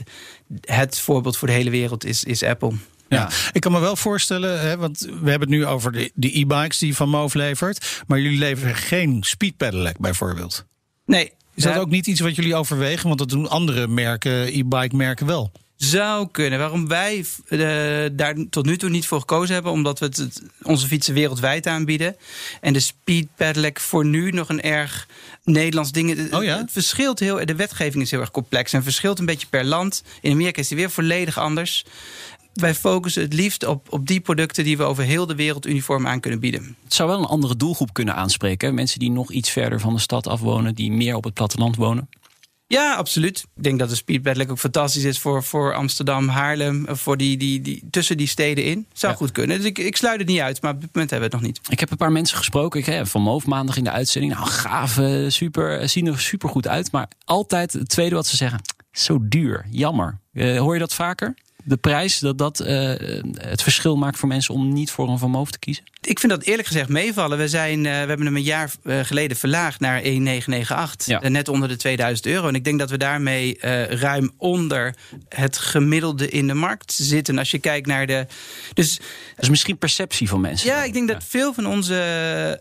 het 0.60 0.98
voorbeeld 0.98 1.36
voor 1.36 1.48
de 1.48 1.54
hele 1.54 1.70
wereld 1.70 2.04
is, 2.04 2.24
is 2.24 2.42
Apple. 2.42 2.72
Ja. 3.08 3.30
ik 3.52 3.60
kan 3.60 3.72
me 3.72 3.80
wel 3.80 3.96
voorstellen, 3.96 4.60
hè, 4.60 4.76
want 4.76 4.98
we 4.98 5.30
hebben 5.30 5.48
het 5.48 5.58
nu 5.58 5.66
over 5.66 5.92
de, 5.92 6.10
de 6.14 6.38
e-bikes 6.38 6.78
die 6.78 6.96
Van 6.96 7.08
Moof 7.08 7.34
levert. 7.34 8.02
Maar 8.06 8.20
jullie 8.20 8.38
leveren 8.38 8.74
geen 8.74 9.22
speed 9.22 9.56
pedelec 9.56 9.98
bijvoorbeeld. 9.98 10.64
Nee. 11.06 11.32
Is 11.54 11.62
dat 11.62 11.76
ook 11.76 11.90
niet 11.90 12.06
iets 12.06 12.20
wat 12.20 12.36
jullie 12.36 12.54
overwegen? 12.54 13.06
Want 13.06 13.18
dat 13.18 13.28
doen 13.28 13.48
andere 13.48 13.86
merken, 13.86 14.46
e-bike 14.46 14.96
merken 14.96 15.26
wel. 15.26 15.52
Zou 15.76 16.28
kunnen. 16.30 16.58
Waarom 16.58 16.88
wij 16.88 17.24
uh, 17.48 17.60
daar 18.12 18.34
tot 18.50 18.64
nu 18.64 18.76
toe 18.76 18.90
niet 18.90 19.06
voor 19.06 19.20
gekozen 19.20 19.54
hebben, 19.54 19.72
omdat 19.72 19.98
we 19.98 20.04
het, 20.04 20.42
onze 20.62 20.86
fietsen 20.86 21.14
wereldwijd 21.14 21.66
aanbieden. 21.66 22.16
En 22.60 22.72
de 22.72 22.80
speed 22.80 23.26
pedelec 23.36 23.80
voor 23.80 24.04
nu 24.04 24.30
nog 24.30 24.48
een 24.48 24.62
erg 24.62 25.08
Nederlands 25.44 25.92
ding. 25.92 26.34
Oh 26.34 26.44
ja? 26.44 26.56
Het 26.56 26.72
verschilt 26.72 27.18
heel. 27.18 27.46
De 27.46 27.54
wetgeving 27.54 28.02
is 28.02 28.10
heel 28.10 28.20
erg 28.20 28.30
complex 28.30 28.72
en 28.72 28.82
verschilt 28.82 29.18
een 29.18 29.26
beetje 29.26 29.46
per 29.46 29.64
land. 29.64 30.02
In 30.20 30.32
Amerika 30.32 30.60
is 30.60 30.68
die 30.68 30.76
weer 30.76 30.90
volledig 30.90 31.38
anders 31.38 31.84
wij 32.54 32.74
focussen 32.74 33.22
het 33.22 33.32
liefst 33.32 33.66
op, 33.66 33.92
op 33.92 34.06
die 34.06 34.20
producten 34.20 34.64
die 34.64 34.76
we 34.76 34.82
over 34.82 35.04
heel 35.04 35.26
de 35.26 35.34
wereld 35.34 35.66
uniform 35.66 36.06
aan 36.06 36.20
kunnen 36.20 36.40
bieden. 36.40 36.76
Het 36.84 36.94
zou 36.94 37.08
wel 37.08 37.18
een 37.18 37.24
andere 37.24 37.56
doelgroep 37.56 37.92
kunnen 37.92 38.14
aanspreken. 38.14 38.74
Mensen 38.74 38.98
die 38.98 39.10
nog 39.10 39.30
iets 39.30 39.50
verder 39.50 39.80
van 39.80 39.94
de 39.94 40.00
stad 40.00 40.26
afwonen, 40.26 40.74
die 40.74 40.92
meer 40.92 41.14
op 41.14 41.24
het 41.24 41.34
platteland 41.34 41.76
wonen. 41.76 42.08
Ja, 42.66 42.94
absoluut. 42.94 43.46
Ik 43.56 43.62
denk 43.62 43.78
dat 43.78 43.88
de 43.88 43.94
speedbed 43.94 44.50
ook 44.50 44.58
fantastisch 44.58 45.04
is 45.04 45.18
voor, 45.18 45.42
voor 45.42 45.74
Amsterdam, 45.74 46.28
Haarlem, 46.28 46.86
voor 46.88 47.16
die, 47.16 47.36
die, 47.36 47.60
die, 47.60 47.82
tussen 47.90 48.16
die 48.16 48.26
steden 48.26 48.64
in. 48.64 48.86
Zou 48.92 49.12
ja. 49.12 49.18
goed 49.18 49.32
kunnen. 49.32 49.56
Dus 49.56 49.66
ik, 49.66 49.78
ik 49.78 49.96
sluit 49.96 50.18
het 50.18 50.28
niet 50.28 50.40
uit, 50.40 50.62
maar 50.62 50.72
op 50.72 50.80
dit 50.80 50.90
moment 50.92 51.10
hebben 51.10 51.30
we 51.30 51.36
het 51.36 51.44
nog 51.44 51.54
niet. 51.54 51.72
Ik 51.72 51.80
heb 51.80 51.90
een 51.90 51.96
paar 51.96 52.12
mensen 52.12 52.36
gesproken. 52.36 52.80
Ik 52.80 52.86
heb 52.86 53.06
van 53.06 53.22
Moof 53.22 53.46
maandag 53.46 53.76
in 53.76 53.84
de 53.84 53.90
uitzending. 53.90 54.34
Nou, 54.34 54.46
gaaf, 54.46 55.00
super, 55.28 55.88
zien 55.88 56.06
er 56.06 56.20
super 56.20 56.48
goed 56.48 56.68
uit. 56.68 56.92
Maar 56.92 57.08
altijd 57.24 57.72
het 57.72 57.88
tweede 57.88 58.14
wat 58.14 58.26
ze 58.26 58.36
zeggen, 58.36 58.60
zo 58.92 59.18
duur, 59.20 59.66
jammer. 59.70 60.18
Uh, 60.32 60.58
hoor 60.58 60.72
je 60.72 60.80
dat 60.80 60.94
vaker? 60.94 61.34
De 61.64 61.76
prijs, 61.76 62.18
dat 62.18 62.38
dat 62.38 62.60
uh, 62.60 62.92
het 63.38 63.62
verschil 63.62 63.96
maakt 63.96 64.18
voor 64.18 64.28
mensen 64.28 64.54
om 64.54 64.72
niet 64.72 64.90
voor 64.90 65.08
een 65.08 65.18
Van 65.18 65.30
Moof 65.30 65.50
te 65.50 65.58
kiezen? 65.58 65.84
Ik 66.06 66.18
vind 66.18 66.32
dat 66.32 66.42
eerlijk 66.42 66.66
gezegd 66.66 66.88
meevallen. 66.88 67.38
We, 67.38 67.48
zijn, 67.48 67.78
uh, 67.78 67.84
we 67.84 67.88
hebben 67.88 68.26
hem 68.26 68.36
een 68.36 68.42
jaar 68.42 68.70
uh, 68.82 69.00
geleden 69.02 69.36
verlaagd 69.36 69.80
naar 69.80 70.00
1,998. 70.02 71.06
Ja. 71.06 71.22
Uh, 71.22 71.30
net 71.30 71.48
onder 71.48 71.68
de 71.68 71.76
2000 71.76 72.26
euro. 72.26 72.48
En 72.48 72.54
ik 72.54 72.64
denk 72.64 72.78
dat 72.78 72.90
we 72.90 72.96
daarmee 72.96 73.58
ruim 73.88 74.30
onder 74.36 74.94
het 75.28 75.58
gemiddelde 75.58 76.28
in 76.28 76.46
de 76.46 76.54
markt 76.54 76.92
zitten. 76.92 77.38
Als 77.38 77.50
je 77.50 77.58
kijkt 77.58 77.86
naar 77.86 78.06
de. 78.06 78.26
Dus, 78.72 78.96
dat 78.96 79.44
is 79.44 79.48
misschien 79.48 79.78
perceptie 79.78 80.28
van 80.28 80.40
mensen. 80.40 80.68
Ja, 80.68 80.84
ik 80.84 80.92
denk 80.92 81.08
dat 81.08 81.24
veel 81.28 81.54
van 81.54 81.66
onze, 81.66 82.60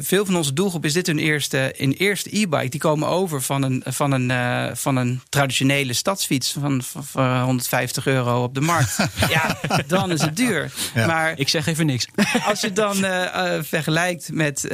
veel 0.00 0.24
van 0.24 0.36
onze 0.36 0.52
doelgroep 0.52 0.84
is 0.84 0.92
dit 0.92 1.06
hun 1.06 1.18
eerste, 1.18 1.74
een 1.76 1.92
eerste 1.92 2.38
e-bike. 2.38 2.68
Die 2.68 2.80
komen 2.80 3.08
over 3.08 3.42
van 3.42 3.62
een, 3.62 3.82
van 3.86 4.12
een, 4.12 4.76
van 4.76 4.96
een 4.96 5.22
traditionele 5.28 5.92
stadsfiets 5.92 6.52
van, 6.60 6.82
van, 6.82 7.04
van 7.04 7.42
150 7.42 8.06
euro 8.06 8.42
op 8.42 8.54
de 8.54 8.60
markt. 8.60 8.96
ja, 9.28 9.58
dan 9.86 10.10
is 10.10 10.20
het 10.20 10.36
duur. 10.36 10.72
Ja. 10.94 11.06
Maar 11.06 11.38
ik 11.38 11.48
zeg 11.48 11.66
even 11.66 11.86
niks. 11.86 12.06
Als 12.52 12.60
je 12.60 12.66
het 12.66 12.76
dan 12.76 13.04
uh, 13.04 13.10
uh, 13.10 13.62
vergelijkt 13.62 14.32
met, 14.32 14.64
uh, 14.64 14.70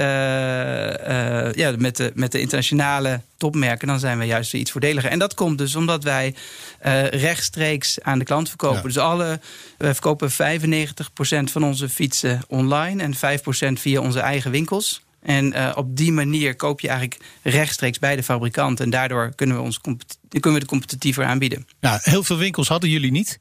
ja, 1.53 1.75
met, 1.79 1.97
de, 1.97 2.13
met 2.15 2.33
de 2.33 2.41
internationale 2.41 3.21
topmerken, 3.37 3.89
dan 3.89 3.99
zijn 3.99 4.19
we 4.19 4.25
juist 4.25 4.55
iets 4.55 4.71
voordeliger. 4.71 5.11
En 5.11 5.19
dat 5.19 5.35
komt 5.35 5.59
dus 5.59 5.77
omdat 5.77 6.05
wij 6.05 6.35
rechtstreeks 7.11 8.03
aan 8.03 8.19
de 8.19 8.25
klant 8.25 8.49
verkopen. 8.49 8.77
Ja. 8.77 8.83
Dus 8.83 8.99
alle, 8.99 9.41
we 9.79 9.95
verkopen 9.95 10.31
95% 10.31 10.35
van 11.45 11.65
onze 11.65 11.89
fietsen 11.89 12.41
online 12.49 13.03
en 13.03 13.15
5% 13.79 13.81
via 13.81 14.01
onze 14.01 14.21
eigen 14.21 14.51
winkels. 14.51 15.03
En 15.23 15.57
uh, 15.57 15.73
op 15.75 15.97
die 15.97 16.13
manier 16.13 16.57
koop 16.57 16.81
je 16.81 16.89
eigenlijk 16.89 17.21
rechtstreeks 17.43 17.99
bij 17.99 18.17
de 18.17 18.23
fabrikant. 18.23 18.81
En 18.81 18.91
daardoor 18.91 19.33
kunnen 19.35 19.57
we, 19.57 19.63
ons 19.63 19.81
kunnen 19.81 20.53
we 20.53 20.59
de 20.59 20.67
competitiever 20.67 21.25
aanbieden. 21.25 21.67
Ja, 21.81 21.99
heel 22.03 22.23
veel 22.23 22.37
winkels 22.37 22.69
hadden 22.69 22.91
jullie 22.91 23.11
niet. 23.11 23.39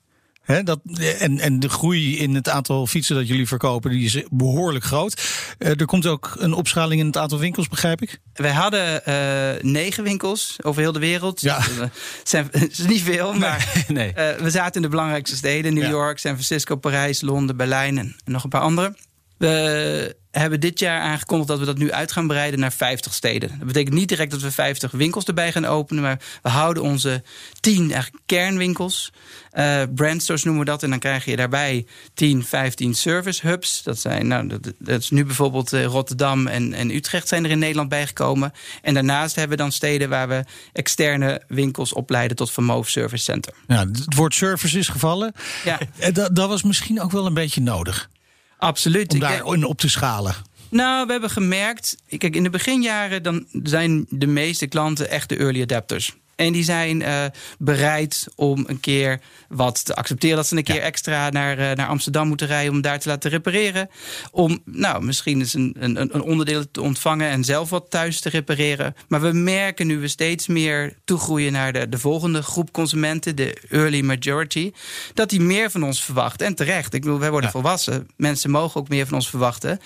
He, 0.48 0.64
dat, 0.64 0.80
en, 1.20 1.40
en 1.40 1.60
de 1.60 1.70
groei 1.70 2.18
in 2.18 2.36
het 2.36 2.50
aantal 2.50 2.88
fietsen 2.88 3.16
dat 3.16 3.28
jullie 3.28 3.48
verkopen, 3.48 3.92
die 3.92 4.06
is 4.06 4.24
behoorlijk 4.30 4.86
groot. 4.86 5.22
Uh, 5.60 5.70
er 5.70 5.86
komt 5.86 6.06
ook 6.06 6.36
een 6.40 6.54
opschaling 6.54 7.00
in 7.00 7.06
het 7.06 7.18
aantal 7.18 7.40
winkels, 7.40 7.68
begrijp 7.68 8.02
ik? 8.02 8.20
Wij 8.34 8.52
hadden 8.52 9.02
uh, 9.08 9.72
negen 9.72 10.04
winkels 10.04 10.58
over 10.62 10.82
heel 10.82 10.92
de 10.92 11.00
wereld. 11.00 11.42
Ja. 11.42 11.60
Dat 11.78 11.90
zijn, 12.24 12.52
is 12.72 12.78
niet 12.78 13.02
veel, 13.02 13.34
maar 13.34 13.74
nee. 13.88 14.08
Uh, 14.08 14.36
we 14.36 14.50
zaten 14.50 14.76
in 14.76 14.82
de 14.82 14.88
belangrijkste 14.88 15.36
steden. 15.36 15.74
New 15.74 15.84
ja. 15.84 15.90
York, 15.90 16.20
San 16.20 16.32
Francisco, 16.32 16.76
Parijs, 16.76 17.22
Londen, 17.22 17.58
Berlijn 17.58 17.98
en 17.98 18.16
nog 18.26 18.44
een 18.44 18.50
paar 18.50 18.62
andere. 18.62 18.96
We 19.38 20.16
hebben 20.32 20.60
dit 20.60 20.80
jaar 20.80 21.02
aangekondigd 21.02 21.50
dat 21.50 21.60
we 21.60 21.66
dat 21.66 21.78
nu 21.78 21.92
uit 21.92 22.12
gaan 22.12 22.28
breiden 22.28 22.60
naar 22.60 22.74
50 22.74 23.14
steden. 23.14 23.50
Dat 23.58 23.68
betekent 23.68 23.96
niet 23.96 24.10
direct 24.10 24.32
dat 24.32 24.42
we 24.42 24.52
50 24.52 24.92
winkels 24.92 25.26
erbij 25.26 25.52
gaan 25.52 25.66
openen, 25.66 26.04
maar 26.04 26.20
we 26.42 26.50
houden 26.50 26.84
onze 26.84 27.24
10 27.60 27.92
eigenlijk 27.92 28.24
kernwinkels. 28.26 29.12
Uh, 29.54 29.82
brandstores 29.96 30.44
noemen 30.44 30.64
we 30.64 30.70
dat. 30.70 30.84
En 30.84 30.90
dan 30.90 31.00
krijg 31.00 31.26
je 31.26 31.36
daarbij 31.36 31.86
10, 32.14 32.44
15 32.44 32.94
service 32.94 33.48
hubs. 33.48 33.84
Dat, 33.84 34.00
zijn, 34.00 34.28
nou, 34.28 34.48
dat, 34.48 34.74
dat 34.80 35.02
is 35.02 35.10
nu 35.10 35.26
bijvoorbeeld 35.26 35.74
uh, 35.74 35.86
Rotterdam 35.86 36.48
en, 36.48 36.74
en 36.74 36.96
Utrecht 36.96 37.28
zijn 37.28 37.44
er 37.44 37.52
in 37.52 37.60
Nederland 37.60 37.90
bijgekomen. 37.90 38.54
En 38.82 38.94
daarnaast 38.94 39.36
hebben 39.36 39.58
we 39.58 39.64
dan 39.64 39.72
steden 39.72 40.10
waar 40.10 40.28
we 40.28 40.44
externe 40.74 41.42
winkels 41.48 41.94
opleiden 41.94 42.38
tot 42.38 42.52
Vermoof 42.52 42.90
Service 42.90 43.24
Center. 43.24 43.54
Ja, 43.68 43.80
het 43.80 44.16
woord 44.16 44.34
service 44.34 44.80
is 44.80 44.88
gevallen. 44.88 45.34
Ja. 45.64 45.80
Dat, 46.12 46.36
dat 46.36 46.50
was 46.50 46.64
misschien 46.64 47.02
ook 47.02 47.12
wel 47.12 47.26
een 47.26 47.34
beetje 47.34 47.62
nodig. 47.62 48.10
Absoluut. 48.58 49.14
Om 49.14 49.20
daarin 49.20 49.66
op 49.66 49.78
te 49.78 49.90
schalen. 49.90 50.36
Nou, 50.70 51.06
we 51.06 51.12
hebben 51.12 51.30
gemerkt. 51.30 51.98
Kijk, 52.18 52.36
in 52.36 52.44
de 52.44 52.50
beginjaren 52.50 53.24
dan 53.24 53.46
zijn 53.64 54.06
de 54.10 54.28
meeste 54.28 54.68
klanten 54.68 55.10
echt 55.10 55.30
de 55.30 55.38
early 55.38 55.62
adapters. 55.62 56.16
En 56.38 56.54
die 56.54 56.64
zijn 56.64 57.02
uh, 57.02 57.26
bereid 57.60 58.28
om 58.36 58.64
een 58.68 58.80
keer 58.80 59.20
wat 59.50 59.86
te 59.86 59.96
accepteren. 59.96 60.36
Dat 60.36 60.48
ze 60.48 60.58
een 60.58 60.64
keer 60.64 60.76
ja. 60.76 60.82
extra 60.82 61.30
naar, 61.30 61.60
uh, 61.60 61.72
naar 61.72 61.88
Amsterdam 61.88 62.28
moeten 62.28 62.48
rijden 62.48 62.74
om 62.74 62.82
daar 62.82 63.00
te 63.00 63.10
laten 63.10 63.30
repareren. 63.30 63.90
Om 64.32 64.60
nou, 64.66 65.04
misschien 65.04 65.40
eens 65.40 65.54
een, 65.54 65.76
een, 65.80 66.00
een 66.00 66.22
onderdeel 66.22 66.72
te 66.72 66.82
ontvangen 66.82 67.30
en 67.30 67.44
zelf 67.44 67.70
wat 67.70 67.90
thuis 67.90 68.20
te 68.20 68.30
repareren. 68.30 68.96
Maar 69.08 69.22
we 69.22 69.32
merken 69.32 69.88
nu 69.88 70.00
we 70.00 70.08
steeds 70.08 70.48
meer 70.48 70.94
toegroeien 71.06 71.52
naar 71.52 71.74
de, 71.74 71.90
de 71.90 72.00
volgende 72.00 72.42
groep 72.42 72.72
consumenten, 72.72 73.36
de 73.36 73.58
early 73.70 74.02
majority. 74.02 74.72
Dat 75.14 75.30
die 75.30 75.42
meer 75.42 75.72
van 75.72 75.84
ons 75.84 76.04
verwacht. 76.04 76.42
En 76.42 76.56
terecht. 76.56 76.94
Ik 76.94 77.02
bedoel, 77.02 77.20
wij 77.20 77.32
worden 77.32 77.50
ja. 77.54 77.56
volwassen. 77.56 78.08
Mensen 78.16 78.52
mogen 78.52 78.82
ook 78.82 78.90
meer 78.90 79.06
van 79.06 79.16
ons 79.16 79.30
verwachten. 79.30 79.80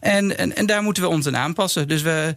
En, 0.00 0.38
en, 0.38 0.56
en 0.56 0.66
daar 0.66 0.82
moeten 0.82 1.02
we 1.02 1.08
ons 1.08 1.26
aan 1.26 1.36
aanpassen. 1.36 1.88
Dus 1.88 2.02
we 2.02 2.34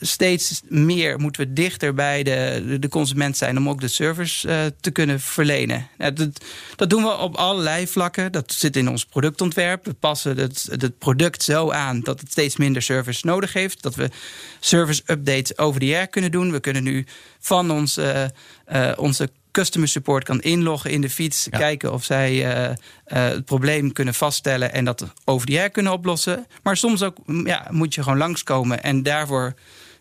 steeds 0.00 0.62
meer 0.68 1.18
moeten 1.18 1.46
we 1.46 1.52
dichter 1.52 1.94
bij 1.94 2.22
de, 2.22 2.76
de 2.80 2.88
consument 2.88 3.36
zijn 3.36 3.56
om 3.56 3.68
ook 3.68 3.80
de 3.80 3.88
service 3.88 4.48
uh, 4.48 4.60
te 4.80 4.90
kunnen 4.90 5.20
verlenen. 5.20 5.88
Dat, 5.96 6.28
dat, 6.76 6.90
doen 6.90 7.02
we 7.02 7.16
op 7.16 7.34
allerlei 7.34 7.86
vlakken. 7.86 8.32
Dat 8.32 8.52
zit 8.52 8.76
in 8.76 8.88
ons 8.88 9.04
productontwerp. 9.04 9.84
We 9.84 9.92
passen 9.92 10.38
het, 10.38 10.68
het 10.70 10.98
product 10.98 11.42
zo 11.42 11.70
aan 11.70 12.00
dat 12.00 12.20
het 12.20 12.30
steeds 12.30 12.56
minder 12.56 12.82
service 12.82 13.26
nodig 13.26 13.52
heeft. 13.52 13.82
Dat 13.82 13.94
we 13.94 14.10
service 14.60 15.02
updates 15.06 15.58
over 15.58 15.80
de 15.80 15.94
air 15.94 16.06
kunnen 16.06 16.30
doen. 16.30 16.52
We 16.52 16.60
kunnen 16.60 16.82
nu 16.82 17.06
van 17.40 17.70
ons, 17.70 17.98
uh, 17.98 18.24
uh, 18.72 18.92
onze 18.96 19.30
customer 19.50 19.88
support 19.88 20.24
kan 20.24 20.40
inloggen 20.40 20.90
in 20.90 21.00
de 21.00 21.10
fiets. 21.10 21.46
Ja. 21.50 21.58
Kijken 21.58 21.92
of 21.92 22.04
zij 22.04 22.32
uh, 22.32 22.62
uh, 22.62 22.74
het 23.06 23.44
probleem 23.44 23.92
kunnen 23.92 24.14
vaststellen 24.14 24.72
en 24.72 24.84
dat 24.84 25.12
over 25.24 25.46
die 25.46 25.58
air 25.58 25.70
kunnen 25.70 25.92
oplossen. 25.92 26.46
Maar 26.62 26.76
soms 26.76 27.02
ook 27.02 27.16
ja, 27.44 27.66
moet 27.70 27.94
je 27.94 28.02
gewoon 28.02 28.18
langskomen. 28.18 28.82
En 28.82 29.02
daarvoor 29.02 29.54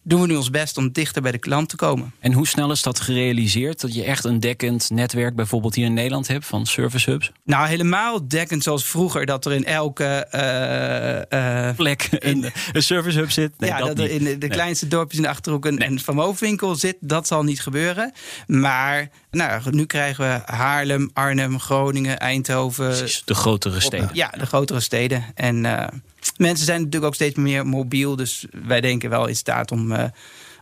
doen 0.06 0.22
we 0.22 0.28
nu 0.28 0.36
ons 0.36 0.50
best 0.50 0.78
om 0.78 0.92
dichter 0.92 1.22
bij 1.22 1.32
de 1.32 1.38
klant 1.38 1.70
te 1.70 1.76
komen. 1.76 2.14
En 2.20 2.34
hoe 2.34 2.48
snel 2.48 2.72
is 2.72 2.82
dat 2.82 3.00
gerealiseerd? 3.00 3.82
Dat 3.82 3.94
je 3.94 4.04
echt 4.04 4.24
een 4.24 4.40
dekkend 4.40 4.90
netwerk 4.90 5.36
bijvoorbeeld 5.36 5.76
hier 5.76 5.86
in 5.86 5.94
Nederland 5.94 6.28
hebt 6.28 6.46
van 6.46 6.66
service 6.66 7.10
hubs? 7.10 7.32
Nou, 7.44 7.68
helemaal 7.68 8.28
dekkend 8.28 8.64
zoals 8.64 8.86
vroeger. 8.86 9.26
Dat 9.26 9.46
er 9.46 9.52
in 9.54 9.66
elke 9.66 10.28
uh, 10.32 11.40
uh, 11.40 11.76
plek 11.76 12.08
een, 12.12 12.52
een 12.72 12.84
service 12.84 13.20
hub 13.20 13.32
zit. 13.32 13.60
Nee, 13.60 13.70
ja, 13.70 13.78
dat, 13.78 13.88
dat 13.88 14.00
er 14.00 14.12
in 14.12 14.24
de, 14.24 14.38
de 14.38 14.48
kleinste 14.48 14.88
dorpjes 14.88 15.18
in 15.18 15.24
de 15.24 15.30
Achterhoek 15.30 15.66
een, 15.66 15.76
nee. 15.76 16.00
een 16.06 16.78
zit. 16.78 16.98
Dat 17.00 17.28
zal 17.28 17.44
niet 17.44 17.62
gebeuren. 17.62 18.14
Maar 18.48 19.10
nou, 19.32 19.62
nu 19.72 19.86
krijgen 19.86 20.28
we 20.28 20.54
Haarlem, 20.54 21.10
Arnhem, 21.14 21.60
Groningen, 21.60 22.20
Eindhoven. 22.20 22.88
Precies, 22.88 23.22
de 23.26 23.36
grotere 23.36 23.80
steden. 23.80 24.10
Ja, 24.14 24.30
de 24.30 24.46
grotere 24.46 24.80
steden. 24.80 25.24
En 25.36 25.64
uh, 25.64 25.88
mensen 26.38 26.66
zijn 26.66 26.78
natuurlijk 26.78 27.06
ook 27.06 27.16
steeds 27.16 27.36
meer 27.36 27.68
mobiel. 27.68 28.16
Dus 28.16 28.46
wij 28.52 28.82
denken 28.82 29.10
wel 29.10 29.28
in 29.28 29.36
staat 29.36 29.72
om, 29.72 29.92
uh, 29.92 30.04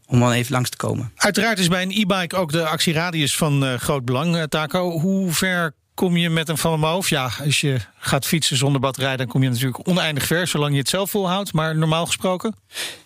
om 0.08 0.20
dan 0.20 0.32
even 0.32 0.52
langs 0.52 0.70
te 0.70 0.78
komen. 0.78 1.12
Uiteraard 1.16 1.60
is 1.60 1.68
bij 1.68 1.82
een 1.82 1.92
e-bike 1.92 2.36
ook 2.36 2.52
de 2.52 2.68
actieradius 2.68 3.36
van 3.36 3.64
uh, 3.64 3.74
groot 3.74 4.06
belang, 4.06 4.36
uh, 4.36 4.44
Taco. 4.44 5.00
Hoe 5.00 5.32
ver 5.32 5.74
kom 5.94 6.18
je 6.18 6.30
met 6.30 6.50
een 6.50 6.58
van 6.58 6.80
mijn 6.80 6.92
hoofd? 6.92 7.10
Ja, 7.10 7.32
als 7.46 7.62
je 7.62 7.80
gaat 8.00 8.26
fietsen 8.26 8.58
zonder 8.58 8.82
batterij, 8.82 9.18
dan 9.18 9.28
kom 9.28 9.44
je 9.44 9.50
natuurlijk 9.50 9.88
oneindig 9.88 10.26
ver, 10.26 10.48
zolang 10.48 10.72
je 10.74 10.80
het 10.80 10.90
zelf 10.90 11.10
volhoudt. 11.10 11.54
Maar 11.54 11.76
normaal 11.76 12.06
gesproken? 12.06 12.56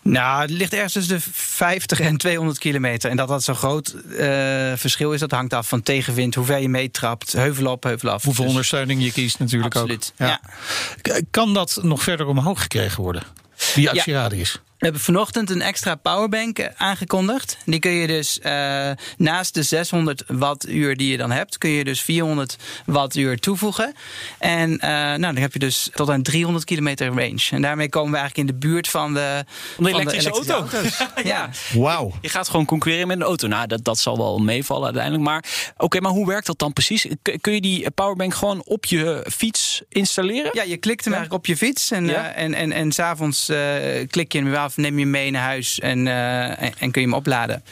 Nou, 0.01 0.41
het 0.41 0.49
ligt 0.49 0.73
ergens 0.73 0.93
tussen 0.93 1.15
de 1.15 1.23
50 1.31 1.99
en 1.99 2.17
200 2.17 2.59
kilometer. 2.59 3.09
En 3.09 3.17
dat 3.17 3.27
dat 3.27 3.43
zo'n 3.43 3.55
groot 3.55 3.95
uh, 4.05 4.17
verschil 4.75 5.13
is, 5.13 5.19
dat 5.19 5.31
hangt 5.31 5.53
af 5.53 5.67
van 5.67 5.81
tegenwind, 5.81 6.35
hoe 6.35 6.45
ver 6.45 6.59
je 6.59 6.69
meetrapt, 6.69 7.31
heuvel 7.31 7.71
op, 7.71 7.83
heuvel 7.83 8.09
af. 8.09 8.23
Hoeveel 8.23 8.43
dus 8.43 8.53
ondersteuning 8.53 9.03
je 9.03 9.11
kiest 9.11 9.39
natuurlijk 9.39 9.75
absoluut, 9.75 10.13
ook. 10.13 10.27
Ja. 10.27 10.41
ja. 11.01 11.21
Kan 11.31 11.53
dat 11.53 11.79
nog 11.81 12.03
verder 12.03 12.25
omhoog 12.25 12.61
gekregen 12.61 13.03
worden? 13.03 13.23
Die 13.75 13.89
actieradius? 13.89 14.51
Ja. 14.51 14.65
We 14.77 14.83
hebben 14.85 15.01
vanochtend 15.01 15.49
een 15.49 15.61
extra 15.61 15.95
powerbank 15.95 16.69
aangekondigd. 16.75 17.57
Die 17.65 17.79
kun 17.79 17.91
je 17.91 18.07
dus 18.07 18.39
uh, 18.43 18.91
naast 19.17 19.53
de 19.53 19.63
600 19.63 20.23
wattuur 20.27 20.95
die 20.95 21.11
je 21.11 21.17
dan 21.17 21.31
hebt, 21.31 21.57
kun 21.57 21.69
je 21.69 21.83
dus 21.83 22.01
400 22.01 22.55
wattuur 22.85 23.39
toevoegen. 23.39 23.93
En 24.39 24.71
uh, 24.71 24.79
nou, 24.79 25.19
dan 25.19 25.35
heb 25.35 25.53
je 25.53 25.59
dus 25.59 25.89
tot 25.93 26.07
een 26.07 26.23
300 26.23 26.65
kilometer 26.65 27.07
range. 27.07 27.47
En 27.51 27.61
daarmee 27.61 27.89
komen 27.89 28.11
we 28.11 28.17
eigenlijk 28.17 28.49
in 28.49 28.55
de 28.59 28.67
buurt 28.67 28.87
van 28.87 29.13
de, 29.13 29.45
van 29.75 29.83
de 29.83 29.89
elektrische, 29.89 30.29
van 30.29 30.45
de 30.45 30.53
elektrische 30.53 31.03
auto. 31.03 31.21
ja. 31.29 31.49
Wauw. 31.73 32.11
Je 32.21 32.29
gaat 32.29 32.49
gewoon 32.49 32.65
concurreren 32.65 33.07
met 33.07 33.17
een 33.17 33.23
auto. 33.23 33.47
Nou, 33.47 33.67
dat, 33.67 33.83
dat 33.83 33.99
zal 33.99 34.17
wel 34.17 34.39
meevallen 34.39 34.85
uiteindelijk. 34.85 35.23
Maar 35.23 35.43
oké, 35.73 35.83
okay, 35.83 36.01
maar 36.01 36.11
hoe 36.11 36.27
werkt 36.27 36.45
dat 36.45 36.59
dan 36.59 36.73
precies? 36.73 37.07
Kun 37.41 37.53
je 37.53 37.61
die 37.61 37.91
powerbank 37.91 38.33
gewoon 38.33 38.61
op 38.65 38.85
je 38.85 39.25
fiets 39.31 39.81
installeren? 39.89 40.51
Ja, 40.53 40.63
je 40.63 40.77
klikt 40.77 41.03
hem 41.03 41.13
ja. 41.13 41.19
eigenlijk 41.19 41.33
op 41.33 41.45
je 41.45 41.57
fiets. 41.57 41.91
En, 41.91 42.07
ja. 42.07 42.35
uh, 42.35 42.43
en, 42.43 42.53
en, 42.53 42.71
en 42.71 42.91
s'avonds 42.91 43.49
uh, 43.49 43.57
klik 44.09 44.31
je 44.31 44.37
hem 44.37 44.49
weer 44.49 44.65
af, 44.67 44.77
neem 44.77 44.99
je 44.99 45.05
mee 45.05 45.31
naar 45.31 45.43
huis 45.43 45.79
en, 45.79 46.05
uh, 46.05 46.61
en, 46.61 46.73
en, 46.77 46.91
kun 46.91 47.01
je 47.01 47.07
hem 47.07 47.13
opladen. 47.13 47.63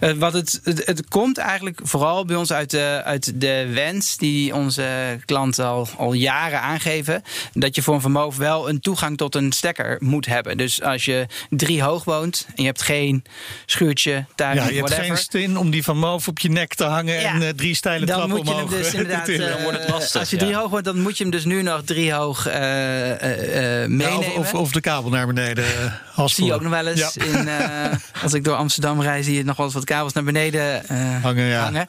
Uh, 0.00 0.12
wat 0.12 0.32
het, 0.32 0.60
het, 0.64 0.86
het, 0.86 1.08
komt 1.08 1.38
eigenlijk 1.38 1.80
vooral 1.82 2.24
bij 2.24 2.36
ons 2.36 2.52
uit 2.52 2.70
de, 2.70 3.00
uit 3.04 3.40
de 3.40 3.70
wens 3.72 4.16
die 4.16 4.54
onze 4.54 5.18
klanten 5.24 5.66
al, 5.66 5.88
al 5.96 6.12
jaren 6.12 6.60
aangeven. 6.60 7.22
Dat 7.52 7.74
je 7.74 7.82
voor 7.82 7.94
een 7.94 8.00
vermogen 8.00 8.40
wel 8.40 8.68
een 8.68 8.80
toegang 8.80 9.16
tot 9.16 9.34
een 9.34 9.52
stekker 9.52 9.96
moet 10.00 10.26
hebben. 10.26 10.56
Dus 10.56 10.82
als 10.82 11.04
je 11.04 11.26
drie 11.50 11.82
hoog 11.82 12.04
woont 12.04 12.46
en 12.48 12.62
je 12.62 12.68
hebt 12.68 12.82
geen 12.82 13.24
schuurtje, 13.66 14.24
tuin, 14.34 14.56
ja, 14.56 14.68
je 14.68 14.78
whatever, 14.78 14.94
hebt 14.94 15.06
geen 15.06 15.16
stin 15.16 15.58
om 15.58 15.70
die 15.70 15.84
van 15.84 15.98
Moof 15.98 16.28
op 16.28 16.38
je 16.38 16.50
nek 16.50 16.74
te 16.74 16.84
hangen 16.84 17.20
ja, 17.20 17.34
en 17.34 17.42
uh, 17.42 17.48
drie 17.48 17.74
steile 17.74 18.06
dan 18.06 18.16
trappen 18.16 18.36
moet 18.36 18.48
je 18.48 18.54
omhoog. 18.54 18.70
Hem 18.70 18.78
dus 18.78 18.94
inderdaad, 19.00 19.26
dan 19.26 19.62
wordt 19.62 19.78
het 19.78 19.88
lastig. 19.88 20.20
Als 20.20 20.30
je 20.30 20.36
drie 20.36 20.50
ja. 20.50 20.58
hoog 20.58 20.70
woont, 20.70 20.84
dan 20.84 21.00
moet 21.00 21.16
je 21.16 21.22
hem 21.22 21.32
dus 21.32 21.44
nu 21.44 21.62
nog 21.62 21.82
drie 21.84 22.12
hoog 22.12 22.44
meenemen. 22.44 23.98
Ja, 23.98 24.16
of, 24.16 24.36
of, 24.36 24.54
of, 24.54 24.72
de 24.72 24.80
kabel 24.80 25.10
naar 25.10 25.26
beneden 25.26 25.64
haspelen. 26.12 26.41
Zie 26.42 26.50
je 26.50 26.56
ook 26.56 26.62
nog 26.62 26.72
wel 26.72 26.86
eens. 26.86 27.16
In, 27.16 27.46
uh, 27.46 27.84
als 28.22 28.32
ik 28.32 28.44
door 28.44 28.54
Amsterdam 28.54 29.00
rijd, 29.00 29.24
zie 29.24 29.34
je 29.34 29.44
nog 29.44 29.56
wel 29.56 29.66
eens 29.66 29.74
wat 29.74 29.84
kabels 29.84 30.12
naar 30.12 30.24
beneden 30.24 30.82
uh, 30.90 31.22
hangen, 31.22 31.44
ja. 31.44 31.62
hangen. 31.62 31.86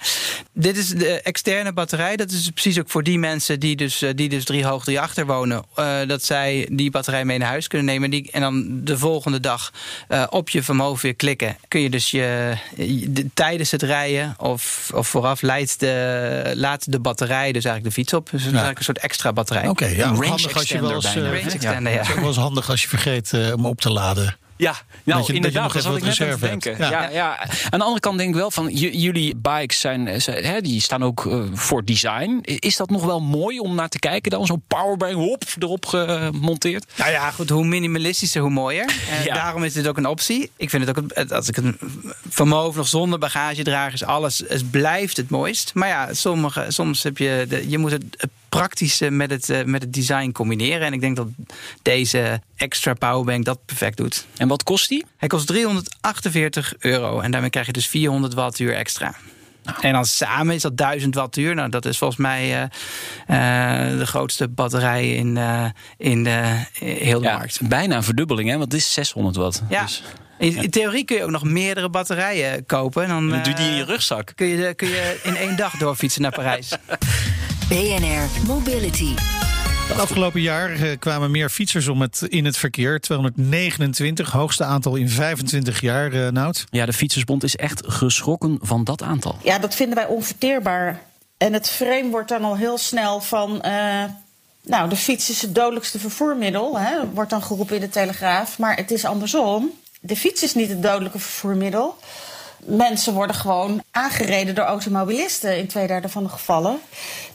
Dit 0.54 0.78
is 0.78 0.88
de 0.88 1.22
externe 1.22 1.74
batterij. 1.74 2.16
Dat 2.16 2.32
is 2.32 2.50
precies 2.50 2.80
ook 2.80 2.90
voor 2.90 3.04
die 3.04 3.20
mensen 3.20 3.60
die 3.60 3.76
dus, 3.76 4.04
die 4.16 4.30
dus 4.30 4.46
drie 4.46 4.66
hoog 4.66 4.84
drie 4.84 5.00
achter 5.00 5.26
wonen. 5.26 5.66
dat 6.08 6.24
zij 6.24 6.68
die 6.72 6.92
batterij 6.92 7.26
mee 7.26 7.38
naar 7.38 7.48
huis 7.48 7.68
kunnen 7.68 7.88
nemen. 7.88 8.10
Die, 8.10 8.32
en 8.32 8.42
dan 8.42 8.84
de 8.84 8.98
volgende 8.98 9.40
dag 9.40 9.72
op 10.30 10.50
je 10.50 10.64
vermogen 10.64 11.02
weer 11.02 11.16
klikken. 11.16 11.58
Kun 11.68 11.82
je 11.82 11.90
dus 11.90 12.12
je, 12.12 12.54
de, 13.08 13.28
tijdens 13.34 13.72
het 13.72 13.82
rijden 13.82 14.36
of, 14.38 14.92
of 14.94 15.08
vooraf 15.08 15.42
leidt 15.42 15.80
de, 15.80 16.52
laat 16.56 16.92
de 16.92 17.00
batterij 17.00 17.52
dus 17.52 17.66
eigenlijk 17.66 17.96
de 17.96 18.02
fiets 18.02 18.14
op. 18.14 18.24
Dus 18.24 18.32
het 18.32 18.40
is 18.40 18.46
eigenlijk 18.48 18.78
een 18.78 18.86
soort 18.86 18.98
extra 18.98 19.34
batterij. 19.34 19.68
Oké, 19.68 19.86
ja, 19.86 20.14
handig 20.14 20.54
als 20.54 20.70
je 20.70 20.82
wel 20.82 20.94
eens, 20.94 21.16
uh, 21.16 21.44
ja. 21.60 21.82
Het 21.82 22.08
is 22.08 22.12
ook 22.12 22.20
wel 22.20 22.28
eens 22.28 22.38
handig 22.38 22.70
als 22.70 22.82
je 22.82 22.88
vergeet 22.88 23.34
om 23.56 23.66
op 23.66 23.82
te 23.82 23.90
laden. 23.90 24.36
Ja, 24.56 24.76
nou, 25.04 25.24
je, 25.28 25.34
inderdaad, 25.34 25.74
dat, 25.74 25.84
dat 25.84 25.98
ik 25.98 26.04
net 26.04 26.22
aan 26.22 26.40
denken. 26.40 26.76
Ja. 26.78 26.90
Ja, 26.90 27.10
ja. 27.10 27.40
Aan 27.70 27.80
de 27.80 27.86
andere 27.86 28.00
kant 28.00 28.18
denk 28.18 28.30
ik 28.30 28.36
wel 28.36 28.52
van, 28.52 28.70
jullie 28.70 29.36
bikes 29.36 29.80
zijn, 29.80 30.08
hè, 30.26 30.62
die 30.62 30.82
staan 30.82 31.04
ook 31.04 31.26
uh, 31.26 31.44
voor 31.54 31.86
design. 31.86 32.40
Is 32.44 32.76
dat 32.76 32.90
nog 32.90 33.06
wel 33.06 33.22
mooi 33.22 33.60
om 33.60 33.76
naar 33.76 33.90
te 33.90 34.00
kijken 34.00 34.32
dan? 34.32 34.46
Zo'n 34.46 34.64
powerbank, 34.68 35.14
hop, 35.14 35.44
erop 35.60 35.86
gemonteerd? 35.86 36.86
Nou 36.98 37.12
ja, 37.12 37.32
goed, 37.32 37.50
hoe 37.50 37.66
minimalistischer, 37.66 38.42
hoe 38.42 38.50
mooier. 38.50 38.94
En 39.10 39.34
daarom 39.34 39.64
is 39.64 39.74
dit 39.74 39.88
ook 39.88 39.98
een 39.98 40.08
optie. 40.08 40.52
Ik 40.58 40.70
vind 40.70 40.88
het 40.88 40.98
ook, 40.98 41.32
als 41.32 41.48
ik 41.48 41.56
het 41.56 41.76
vermogen 42.30 42.78
nog 42.78 42.88
zonder 42.88 43.20
bagagedragers, 43.20 44.04
alles, 44.04 44.44
het 44.48 44.72
blijft 44.72 45.18
het 45.18 45.30
mooist. 45.30 45.72
Maar 45.74 45.88
ja, 45.88 46.14
sommige, 46.14 46.66
soms 46.68 47.04
heb 47.04 47.18
je, 47.18 47.46
de, 47.50 47.70
je 47.70 47.78
moet 47.78 47.92
het 47.92 48.04
praktische 48.58 49.10
met 49.10 49.30
het, 49.30 49.50
uh, 49.50 49.64
met 49.64 49.82
het 49.82 49.94
design 49.94 50.32
combineren. 50.32 50.88
En 50.88 50.94
ik 50.94 51.02
denk 51.02 51.16
dat 51.16 51.28
deze 51.82 52.42
extra 52.56 52.94
powerbank 52.94 53.46
dat 53.46 53.66
perfect 53.66 53.98
doet. 53.98 54.26
En 54.38 54.48
wat 54.48 54.64
kost 54.64 54.90
die? 54.90 55.06
Hij 55.18 55.28
kost 55.28 55.48
348 55.48 56.74
euro. 56.80 57.20
En 57.20 57.32
daarmee 57.32 57.50
krijg 57.50 57.66
je 57.66 57.72
dus 57.72 57.88
400 57.88 58.34
wattuur 58.34 58.76
extra. 58.76 59.16
Nou. 59.64 59.78
En 59.82 59.94
dan 59.94 60.06
samen 60.06 60.56
is 60.56 60.62
dat 60.62 60.78
1000 60.78 61.16
wattuur. 61.16 61.56
Nou, 61.56 61.70
dat 61.70 61.86
is 61.86 61.98
volgens 61.98 62.20
mij 62.20 62.50
uh, 62.50 62.62
uh, 62.62 63.98
de 64.00 64.06
grootste 64.06 64.48
batterij 64.48 65.16
in, 65.16 65.36
uh, 65.36 65.66
in 65.98 66.24
de 66.24 66.66
heel 66.74 67.20
de 67.20 67.28
ja, 67.28 67.38
markt. 67.38 67.68
Bijna 67.68 67.96
een 67.96 68.04
verdubbeling, 68.04 68.50
hè? 68.50 68.58
Want 68.58 68.72
het 68.72 68.82
is 68.82 68.94
600 68.94 69.36
watt. 69.36 69.64
Ja. 69.70 69.82
Dus. 69.82 70.04
In, 70.38 70.70
theorie 70.70 71.06
kun 71.06 71.16
je 71.16 71.24
ook 71.24 71.30
nog 71.30 71.44
meerdere 71.44 71.90
batterijen 71.90 72.66
kopen. 72.66 73.08
Dan, 73.08 73.30
dan 73.30 73.44
doe 73.44 73.54
die 73.54 73.68
in 73.68 73.76
je 73.76 73.86
rugzak. 73.86 74.32
Kun 74.36 74.48
je, 74.48 74.74
kun 74.74 74.88
je 74.88 75.20
in 75.24 75.36
één 75.36 75.56
dag 75.56 75.78
doorfietsen 75.78 76.22
naar 76.22 76.32
Parijs. 76.32 76.72
BNR 77.70 78.48
Mobility. 78.48 79.14
Het 79.88 80.00
afgelopen 80.00 80.42
jaar 80.42 80.72
eh, 80.72 81.00
kwamen 81.00 81.32
meer 81.32 81.50
fietsers 81.50 81.88
om 81.88 82.02
het, 82.02 82.22
in 82.22 82.46
het 82.46 82.58
verkeer. 82.58 83.00
229, 83.00 84.32
hoogste 84.32 84.64
aantal 84.64 84.96
in 84.96 85.10
25 85.10 85.82
jaar, 85.82 86.14
uh, 86.14 86.28
Nout. 86.28 86.66
Ja, 86.70 86.86
de 86.86 86.94
Fietsersbond 86.94 87.44
is 87.44 87.56
echt 87.56 87.84
geschrokken 87.88 88.60
van 88.62 88.84
dat 88.84 89.02
aantal. 89.02 89.38
Ja, 89.44 89.60
dat 89.60 89.76
vinden 89.76 89.96
wij 89.96 90.06
onverteerbaar. 90.06 91.02
En 91.38 91.54
het 91.54 91.70
frame 91.70 92.10
wordt 92.10 92.30
dan 92.30 92.44
al 92.44 92.58
heel 92.58 92.78
snel 92.78 93.22
van... 93.22 93.62
Uh, 93.66 94.04
nou, 94.62 94.90
de 94.90 94.96
fiets 94.96 95.30
is 95.30 95.42
het 95.42 95.56
dodelijkste 95.56 96.00
vervoermiddel, 96.00 96.80
hè, 96.80 97.10
wordt 97.14 97.30
dan 97.30 97.44
geroepen 97.44 97.76
in 97.76 97.82
de 97.82 97.90
Telegraaf. 97.90 98.58
Maar 98.58 98.76
het 98.76 98.92
is 98.92 99.06
andersom. 99.06 99.72
De 100.00 100.16
fiets 100.16 100.44
is 100.44 100.54
niet 100.54 100.70
het 100.70 100.84
dodelijke 100.84 101.20
vervoermiddel 101.20 101.98
mensen 102.66 103.14
worden 103.14 103.36
gewoon 103.36 103.84
aangereden 103.92 104.56
door 104.56 104.66
automobilisten 104.66 105.58
in 105.58 105.68
twee 105.68 105.88
derde 105.88 106.10
van 106.10 106.24
de 106.24 106.30
gevallen. 106.30 106.80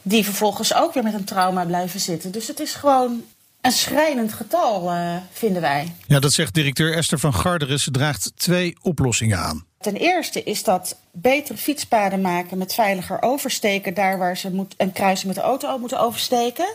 Die 0.02 0.25
vervolgens 0.25 0.75
ook 0.75 0.94
weer 0.94 1.02
met 1.02 1.14
een 1.14 1.25
trauma 1.25 1.64
blijven 1.64 2.00
zitten. 2.00 2.30
Dus 2.30 2.47
het 2.47 2.61
is 2.61 2.75
gewoon 2.75 3.23
een 3.61 3.73
schrijnend 3.73 4.32
getal, 4.32 4.92
uh, 4.92 5.16
vinden 5.32 5.62
wij. 5.62 5.94
Ja, 6.06 6.20
dat 6.20 6.32
zegt 6.32 6.54
directeur 6.54 6.97
Esther 6.97 7.18
van 7.18 7.35
Garderen. 7.35 7.80
Ze 7.80 7.90
draagt 7.90 8.32
twee 8.37 8.76
oplossingen 8.82 9.38
aan. 9.38 9.66
Ten 9.80 9.97
eerste 9.97 10.42
is 10.42 10.64
dat 10.64 10.97
betere 11.12 11.58
fietspaden 11.58 12.20
maken 12.20 12.58
met 12.58 12.75
veiliger 12.75 13.23
oversteken. 13.23 13.94
Daar 13.94 14.18
waar 14.18 14.37
ze 14.37 14.50
moet, 14.50 14.75
een 14.76 14.92
kruisen 14.92 15.26
met 15.26 15.37
de 15.37 15.42
auto 15.42 15.78
moeten 15.78 16.00
oversteken. 16.00 16.75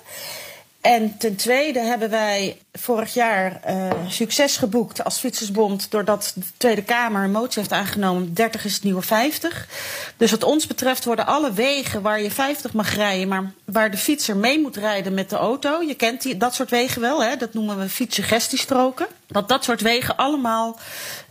En 0.83 1.17
ten 1.17 1.35
tweede 1.35 1.79
hebben 1.79 2.09
wij 2.09 2.57
vorig 2.73 3.13
jaar 3.13 3.61
uh, 3.69 3.89
succes 4.07 4.57
geboekt 4.57 5.03
als 5.03 5.19
Fietsersbond... 5.19 5.91
doordat 5.91 6.31
de 6.35 6.41
Tweede 6.57 6.83
Kamer 6.83 7.23
een 7.23 7.31
motie 7.31 7.59
heeft 7.59 7.73
aangenomen... 7.73 8.33
30 8.33 8.65
is 8.65 8.73
het 8.73 8.83
nieuwe 8.83 9.01
50. 9.01 9.67
Dus 10.17 10.31
wat 10.31 10.43
ons 10.43 10.67
betreft 10.67 11.05
worden 11.05 11.25
alle 11.25 11.53
wegen 11.53 12.01
waar 12.01 12.21
je 12.21 12.31
50 12.31 12.73
mag 12.73 12.95
rijden... 12.95 13.27
maar 13.27 13.51
waar 13.65 13.91
de 13.91 13.97
fietser 13.97 14.37
mee 14.37 14.59
moet 14.59 14.77
rijden 14.77 15.13
met 15.13 15.29
de 15.29 15.35
auto... 15.35 15.81
je 15.81 15.95
kent 15.95 16.21
die, 16.21 16.37
dat 16.37 16.53
soort 16.53 16.69
wegen 16.69 17.01
wel, 17.01 17.23
hè? 17.23 17.35
dat 17.35 17.53
noemen 17.53 17.79
we 17.79 17.89
fietssuggestiestroken... 17.89 19.07
dat 19.27 19.49
dat 19.49 19.63
soort 19.63 19.81
wegen 19.81 20.17
allemaal 20.17 20.79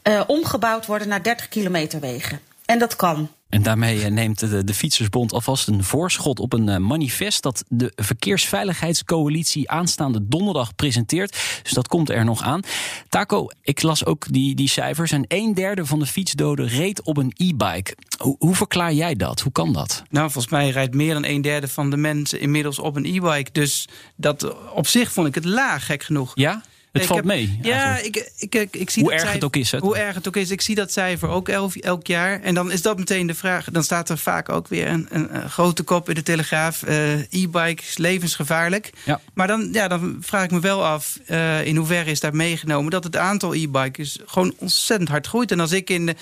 uh, 0.09 0.21
omgebouwd 0.26 0.87
worden 0.87 1.09
naar 1.09 1.23
30 1.23 1.49
kilometer 1.49 2.00
wegen. 2.00 2.40
En 2.73 2.79
dat 2.79 2.97
kan. 2.97 3.29
En 3.49 3.62
daarmee 3.62 4.05
eh, 4.05 4.11
neemt 4.11 4.38
de, 4.38 4.64
de 4.64 4.75
Fietsersbond 4.75 5.33
alvast 5.33 5.69
een 5.69 5.85
voorschot 5.85 6.41
op 6.41 6.52
een 6.52 6.69
eh, 6.69 6.76
manifest 6.76 7.43
dat 7.43 7.64
de 7.69 7.93
Verkeersveiligheidscoalitie 7.97 9.71
aanstaande 9.71 10.29
donderdag 10.29 10.75
presenteert. 10.75 11.61
Dus 11.62 11.73
dat 11.73 11.88
komt 11.88 12.11
er 12.11 12.25
nog 12.25 12.43
aan. 12.43 12.61
Taco, 13.08 13.47
ik 13.63 13.82
las 13.82 14.04
ook 14.04 14.32
die, 14.32 14.54
die 14.54 14.69
cijfers 14.69 15.13
en 15.13 15.25
een 15.28 15.54
derde 15.54 15.87
van 15.87 15.99
de 15.99 16.06
fietsdoden 16.06 16.69
reed 16.69 17.02
op 17.02 17.17
een 17.17 17.32
e-bike. 17.37 17.97
Hoe, 18.19 18.37
hoe, 18.39 18.54
verklaar 18.54 18.93
jij 18.93 19.15
dat? 19.15 19.41
Hoe 19.41 19.52
kan 19.52 19.73
dat? 19.73 20.02
Nou, 20.11 20.30
volgens 20.30 20.52
mij 20.52 20.71
rijdt 20.71 20.95
meer 20.95 21.13
dan 21.13 21.25
een 21.25 21.43
derde 21.43 21.69
van 21.69 21.91
de 21.91 21.97
mensen 21.97 22.41
inmiddels 22.41 22.78
op 22.78 22.97
een 22.97 23.04
e-bike. 23.04 23.52
Dus 23.52 23.89
dat 24.17 24.71
op 24.75 24.87
zich 24.87 25.13
vond 25.13 25.26
ik 25.26 25.35
het 25.35 25.45
laag, 25.45 25.87
gek 25.87 26.02
genoeg. 26.02 26.32
Ja? 26.35 26.63
Het 26.93 27.07
valt 27.07 27.25
mee. 27.25 27.59
Ja, 27.63 27.99
ik, 27.99 28.31
ik, 28.39 28.55
ik, 28.55 28.76
ik, 28.76 28.91
zie 28.91 29.02
hoe 29.02 29.13
erg 29.13 29.33
het 29.33 29.45
ook 29.45 29.57
is. 29.57 29.73
Hoe 29.73 29.97
erg 29.97 30.15
het 30.15 30.28
ook 30.28 30.37
is. 30.37 30.50
Ik 30.50 30.61
zie 30.61 30.75
dat 30.75 30.93
cijfer 30.93 31.28
ook 31.28 31.49
elk, 31.49 31.75
elk 31.75 32.07
jaar. 32.07 32.41
En 32.41 32.55
dan 32.55 32.73
is 32.73 32.83
dat 32.83 32.99
meteen 32.99 33.26
de 33.26 33.35
vraag. 33.35 33.65
Dan 33.71 33.85
staat 33.85 34.09
er 34.09 34.19
vaak 34.19 34.49
ook 34.49 34.69
weer 34.69 34.87
een, 34.87 35.07
een, 35.11 35.50
grote 35.50 35.83
kop 35.83 36.09
in 36.09 36.15
de 36.15 36.23
Telegraaf. 36.23 36.83
Uh, 36.89 37.13
E-bike 37.13 37.83
is 37.83 37.99
levensgevaarlijk. 37.99 38.91
Ja. 39.05 39.21
Maar 39.35 39.47
dan, 39.47 39.69
ja, 39.73 39.89
dan 39.89 40.17
vraag 40.21 40.45
ik 40.45 40.50
me 40.50 40.61
wel 40.61 40.85
af 40.85 41.19
uh, 41.26 41.67
in 41.67 41.76
hoeverre 41.76 42.11
is 42.11 42.21
daar 42.21 42.35
meegenomen 42.35 42.91
dat 42.91 43.05
het 43.05 43.17
aantal 43.17 43.55
e-bikes 43.55 44.19
gewoon 44.26 44.55
ontzettend 44.59 45.09
hard 45.09 45.26
groeit. 45.26 45.50
En 45.50 45.61
als 45.61 45.73
ik 45.73 45.91
in 45.91 46.07
de 46.07 46.15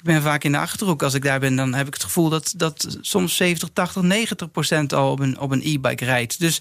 ik 0.00 0.06
ben 0.06 0.22
vaak 0.22 0.44
in 0.44 0.52
de 0.52 0.58
achterhoek. 0.58 1.02
Als 1.02 1.14
ik 1.14 1.22
daar 1.22 1.40
ben, 1.40 1.56
dan 1.56 1.74
heb 1.74 1.86
ik 1.86 1.94
het 1.94 2.02
gevoel 2.02 2.28
dat, 2.28 2.54
dat 2.56 2.98
soms 3.00 3.36
70, 3.36 3.68
80, 3.72 4.02
90 4.02 4.50
procent 4.50 4.92
al 4.92 5.10
op 5.10 5.20
een, 5.20 5.38
op 5.38 5.50
een 5.50 5.60
e-bike 5.64 6.04
rijdt. 6.04 6.40
Dus 6.40 6.60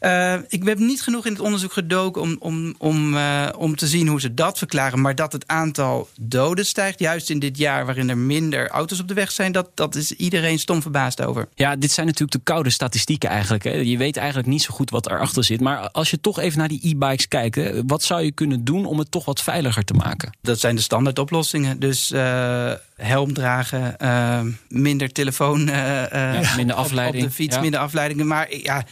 uh, 0.00 0.34
ik 0.48 0.64
heb 0.64 0.78
niet 0.78 1.02
genoeg 1.02 1.26
in 1.26 1.32
het 1.32 1.40
onderzoek 1.40 1.72
gedoken 1.72 2.22
om, 2.22 2.36
om, 2.38 2.74
om, 2.78 3.14
uh, 3.14 3.48
om 3.56 3.76
te 3.76 3.86
zien 3.86 4.08
hoe 4.08 4.20
ze 4.20 4.34
dat 4.34 4.58
verklaren. 4.58 5.00
Maar 5.00 5.14
dat 5.14 5.32
het 5.32 5.48
aantal 5.48 6.08
doden 6.20 6.66
stijgt, 6.66 6.98
juist 6.98 7.30
in 7.30 7.38
dit 7.38 7.58
jaar 7.58 7.86
waarin 7.86 8.10
er 8.10 8.18
minder 8.18 8.68
auto's 8.68 9.00
op 9.00 9.08
de 9.08 9.14
weg 9.14 9.32
zijn, 9.32 9.52
dat, 9.52 9.70
dat 9.74 9.94
is 9.94 10.12
iedereen 10.12 10.58
stom 10.58 10.82
verbaasd 10.82 11.22
over. 11.22 11.48
Ja, 11.54 11.76
dit 11.76 11.90
zijn 11.90 12.06
natuurlijk 12.06 12.32
de 12.32 12.52
koude 12.52 12.70
statistieken 12.70 13.28
eigenlijk. 13.28 13.64
Hè. 13.64 13.70
Je 13.70 13.96
weet 13.96 14.16
eigenlijk 14.16 14.48
niet 14.48 14.62
zo 14.62 14.74
goed 14.74 14.90
wat 14.90 15.06
erachter 15.06 15.44
zit. 15.44 15.60
Maar 15.60 15.90
als 15.90 16.10
je 16.10 16.20
toch 16.20 16.38
even 16.38 16.58
naar 16.58 16.68
die 16.68 16.88
e-bikes 16.88 17.28
kijkt, 17.28 17.60
wat 17.86 18.02
zou 18.02 18.22
je 18.22 18.32
kunnen 18.32 18.64
doen 18.64 18.86
om 18.86 18.98
het 18.98 19.10
toch 19.10 19.24
wat 19.24 19.42
veiliger 19.42 19.84
te 19.84 19.94
maken? 19.94 20.36
Dat 20.40 20.60
zijn 20.60 20.76
de 20.76 20.82
standaard 20.82 21.18
oplossingen. 21.18 21.80
Dus 21.80 22.10
uh, 22.10 22.71
helm 22.96 23.32
dragen, 23.32 23.94
uh, 24.02 24.40
minder 24.68 25.12
telefoon, 25.12 25.66
ja, 25.66 26.54
minder 26.56 26.76
afleiding. 26.76 27.22
Op, 27.22 27.28
de 27.28 27.34
fiets, 27.34 27.60
minder 27.60 27.80
afleidingen. 27.80 28.26
Maar 28.26 28.56
ja, 28.56 28.84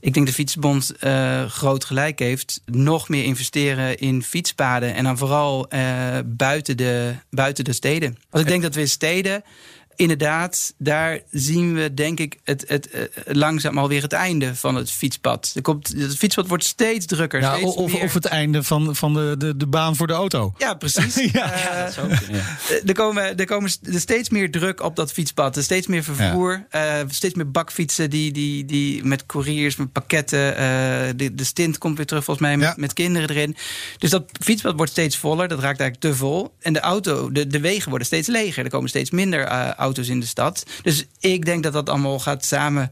ik 0.00 0.14
denk 0.14 0.26
de 0.26 0.32
Fietsbond 0.32 0.92
groot 1.48 1.84
gelijk 1.84 2.18
heeft. 2.18 2.62
Nog 2.64 3.08
meer 3.08 3.24
investeren 3.24 3.98
in 3.98 4.22
fietspaden 4.22 4.94
en 4.94 5.04
dan 5.04 5.18
vooral 5.18 5.68
buiten, 6.24 6.76
de, 6.76 7.14
buiten 7.30 7.64
de 7.64 7.72
steden. 7.72 8.18
Want 8.30 8.44
ik 8.44 8.50
denk 8.50 8.62
dat 8.62 8.74
we 8.74 8.80
in 8.80 8.88
steden 8.88 9.42
inderdaad, 10.02 10.74
daar 10.78 11.20
zien 11.30 11.74
we 11.74 11.94
denk 11.94 12.20
ik 12.20 12.38
het, 12.44 12.64
het, 12.66 12.88
het, 12.90 13.10
eh, 13.14 13.34
langzaam 13.34 13.78
alweer 13.78 14.02
het 14.02 14.12
einde 14.12 14.54
van 14.54 14.74
het 14.74 14.90
fietspad. 14.90 15.52
Er 15.54 15.62
komt, 15.62 15.88
het 15.96 16.16
fietspad 16.16 16.48
wordt 16.48 16.64
steeds 16.64 17.06
drukker. 17.06 17.40
Ja, 17.40 17.56
steeds 17.56 17.74
of, 17.74 17.94
of 17.94 18.14
het 18.14 18.24
einde 18.24 18.62
van, 18.62 18.96
van 18.96 19.14
de, 19.14 19.34
de, 19.38 19.56
de 19.56 19.66
baan 19.66 19.96
voor 19.96 20.06
de 20.06 20.12
auto. 20.12 20.54
Ja, 20.58 20.74
precies. 20.74 21.14
ja. 21.32 21.52
Uh, 21.98 22.18
ja, 22.30 22.80
Er 22.86 22.94
komen, 22.94 23.36
er 23.36 23.46
komen 23.46 23.70
steeds 23.82 24.30
meer 24.30 24.50
druk 24.50 24.82
op 24.82 24.96
dat 24.96 25.12
fietspad. 25.12 25.56
Er 25.56 25.62
steeds 25.62 25.86
meer 25.86 26.04
vervoer. 26.04 26.66
Uh, 26.74 27.00
steeds 27.08 27.34
meer 27.34 27.50
bakfietsen 27.50 28.10
die, 28.10 28.32
die, 28.32 28.64
die 28.64 29.04
met 29.04 29.26
couriers, 29.26 29.76
met 29.76 29.92
pakketten. 29.92 30.56
de, 31.16 31.34
de 31.34 31.44
stint 31.44 31.78
komt 31.78 31.96
weer 31.96 32.06
terug 32.06 32.24
volgens 32.24 32.46
mij 32.46 32.56
met, 32.56 32.76
met 32.76 32.92
kinderen 32.92 33.30
erin. 33.30 33.56
Dus 33.98 34.10
dat 34.10 34.24
fietspad 34.40 34.76
wordt 34.76 34.92
steeds 34.92 35.16
voller. 35.16 35.48
Dat 35.48 35.60
raakt 35.60 35.80
eigenlijk 35.80 36.00
te 36.00 36.14
vol. 36.14 36.54
En 36.60 36.72
de 36.72 36.80
auto, 36.80 37.32
de, 37.32 37.46
de 37.46 37.60
wegen 37.60 37.88
worden 37.88 38.06
steeds 38.06 38.28
leger. 38.28 38.64
Er 38.64 38.70
komen 38.70 38.88
steeds 38.88 39.10
minder 39.10 39.44
auto's 39.76 39.90
in 39.98 40.20
de 40.20 40.26
stad. 40.26 40.66
Dus 40.82 41.06
ik 41.20 41.44
denk 41.44 41.62
dat 41.62 41.72
dat 41.72 41.88
allemaal 41.88 42.18
gaat 42.18 42.44
samen 42.44 42.90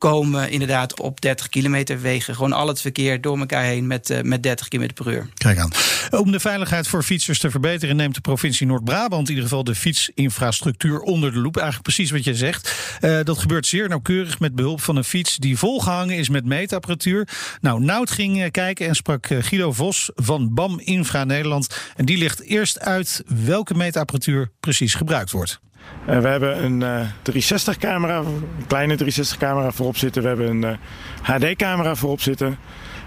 komen 0.00 0.50
inderdaad 0.50 1.00
op 1.00 1.20
30 1.20 1.48
kilometer 1.48 2.00
wegen. 2.00 2.34
Gewoon 2.34 2.52
al 2.52 2.68
het 2.68 2.80
verkeer 2.80 3.20
door 3.20 3.38
elkaar 3.38 3.64
heen 3.64 3.86
met, 3.86 4.10
uh, 4.10 4.20
met 4.20 4.42
30 4.42 4.68
km 4.68 4.88
per 4.94 5.12
uur. 5.12 5.28
Kijk 5.34 5.58
aan. 5.58 5.70
Om 6.10 6.32
de 6.32 6.40
veiligheid 6.40 6.88
voor 6.88 7.02
fietsers 7.02 7.38
te 7.38 7.50
verbeteren, 7.50 7.96
neemt 7.96 8.14
de 8.14 8.20
provincie 8.20 8.66
Noord-Brabant 8.66 9.22
in 9.22 9.34
ieder 9.34 9.48
geval 9.48 9.64
de 9.64 9.74
fietsinfrastructuur 9.74 11.00
onder 11.00 11.32
de 11.32 11.38
loep. 11.38 11.56
Eigenlijk 11.56 11.84
precies 11.84 12.10
wat 12.10 12.24
je 12.24 12.34
zegt. 12.34 12.98
Uh, 13.00 13.18
dat 13.22 13.38
gebeurt 13.38 13.66
zeer 13.66 13.88
nauwkeurig 13.88 14.38
met 14.38 14.54
behulp 14.54 14.80
van 14.80 14.96
een 14.96 15.04
fiets 15.04 15.36
die 15.36 15.58
volgehangen 15.58 16.16
is 16.16 16.28
met 16.28 16.44
meetapparatuur. 16.44 17.28
Nou, 17.60 17.80
Nout 17.80 18.10
ging 18.10 18.38
uh, 18.38 18.50
kijken 18.50 18.88
en 18.88 18.94
sprak 18.94 19.26
Guido 19.26 19.72
Vos 19.72 20.10
van 20.14 20.54
BAM 20.54 20.80
Infra 20.80 21.24
Nederland. 21.24 21.76
En 21.96 22.04
die 22.04 22.18
legt 22.18 22.40
eerst 22.40 22.78
uit 22.78 23.22
welke 23.44 23.74
meetapparatuur 23.74 24.50
precies 24.60 24.94
gebruikt 24.94 25.30
wordt. 25.30 25.60
Uh, 26.08 26.18
we 26.18 26.28
hebben 26.28 26.64
een 26.64 26.80
uh, 26.80 27.50
360-camera, 27.50 28.18
een 28.18 28.44
kleine 28.66 28.98
360-camera 28.98 29.70
voorop 29.70 29.96
zitten. 29.96 30.22
We 30.22 30.28
hebben 30.28 30.62
een 30.62 30.76
HD-camera 31.22 31.94
voorop 31.94 32.20
zitten. 32.20 32.58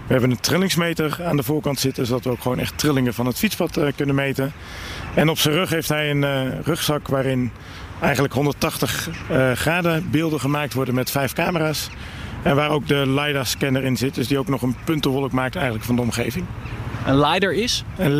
We 0.06 0.12
hebben 0.12 0.30
een 0.30 0.40
trillingsmeter 0.40 1.20
aan 1.24 1.36
de 1.36 1.42
voorkant 1.42 1.78
zitten, 1.78 2.06
zodat 2.06 2.24
we 2.24 2.30
ook 2.30 2.40
gewoon 2.40 2.58
echt 2.58 2.78
trillingen 2.78 3.14
van 3.14 3.26
het 3.26 3.38
fietspad 3.38 3.78
kunnen 3.96 4.14
meten. 4.14 4.52
En 5.14 5.28
op 5.28 5.38
zijn 5.38 5.54
rug 5.54 5.70
heeft 5.70 5.88
hij 5.88 6.10
een 6.10 6.62
rugzak 6.62 7.08
waarin 7.08 7.52
eigenlijk 8.00 8.34
180 8.34 9.08
graden 9.54 10.10
beelden 10.10 10.40
gemaakt 10.40 10.74
worden 10.74 10.94
met 10.94 11.10
vijf 11.10 11.32
camera's. 11.32 11.90
En 12.42 12.56
waar 12.56 12.70
ook 12.70 12.86
de 12.86 13.04
LiDAR-scanner 13.06 13.84
in 13.84 13.96
zit, 13.96 14.14
dus 14.14 14.28
die 14.28 14.38
ook 14.38 14.48
nog 14.48 14.62
een 14.62 14.76
puntenwolk 14.84 15.32
maakt 15.32 15.54
eigenlijk 15.54 15.84
van 15.84 15.96
de 15.96 16.02
omgeving. 16.02 16.46
Een 17.06 17.20
LiDAR 17.20 17.52
is? 17.52 17.84
Een 17.96 18.14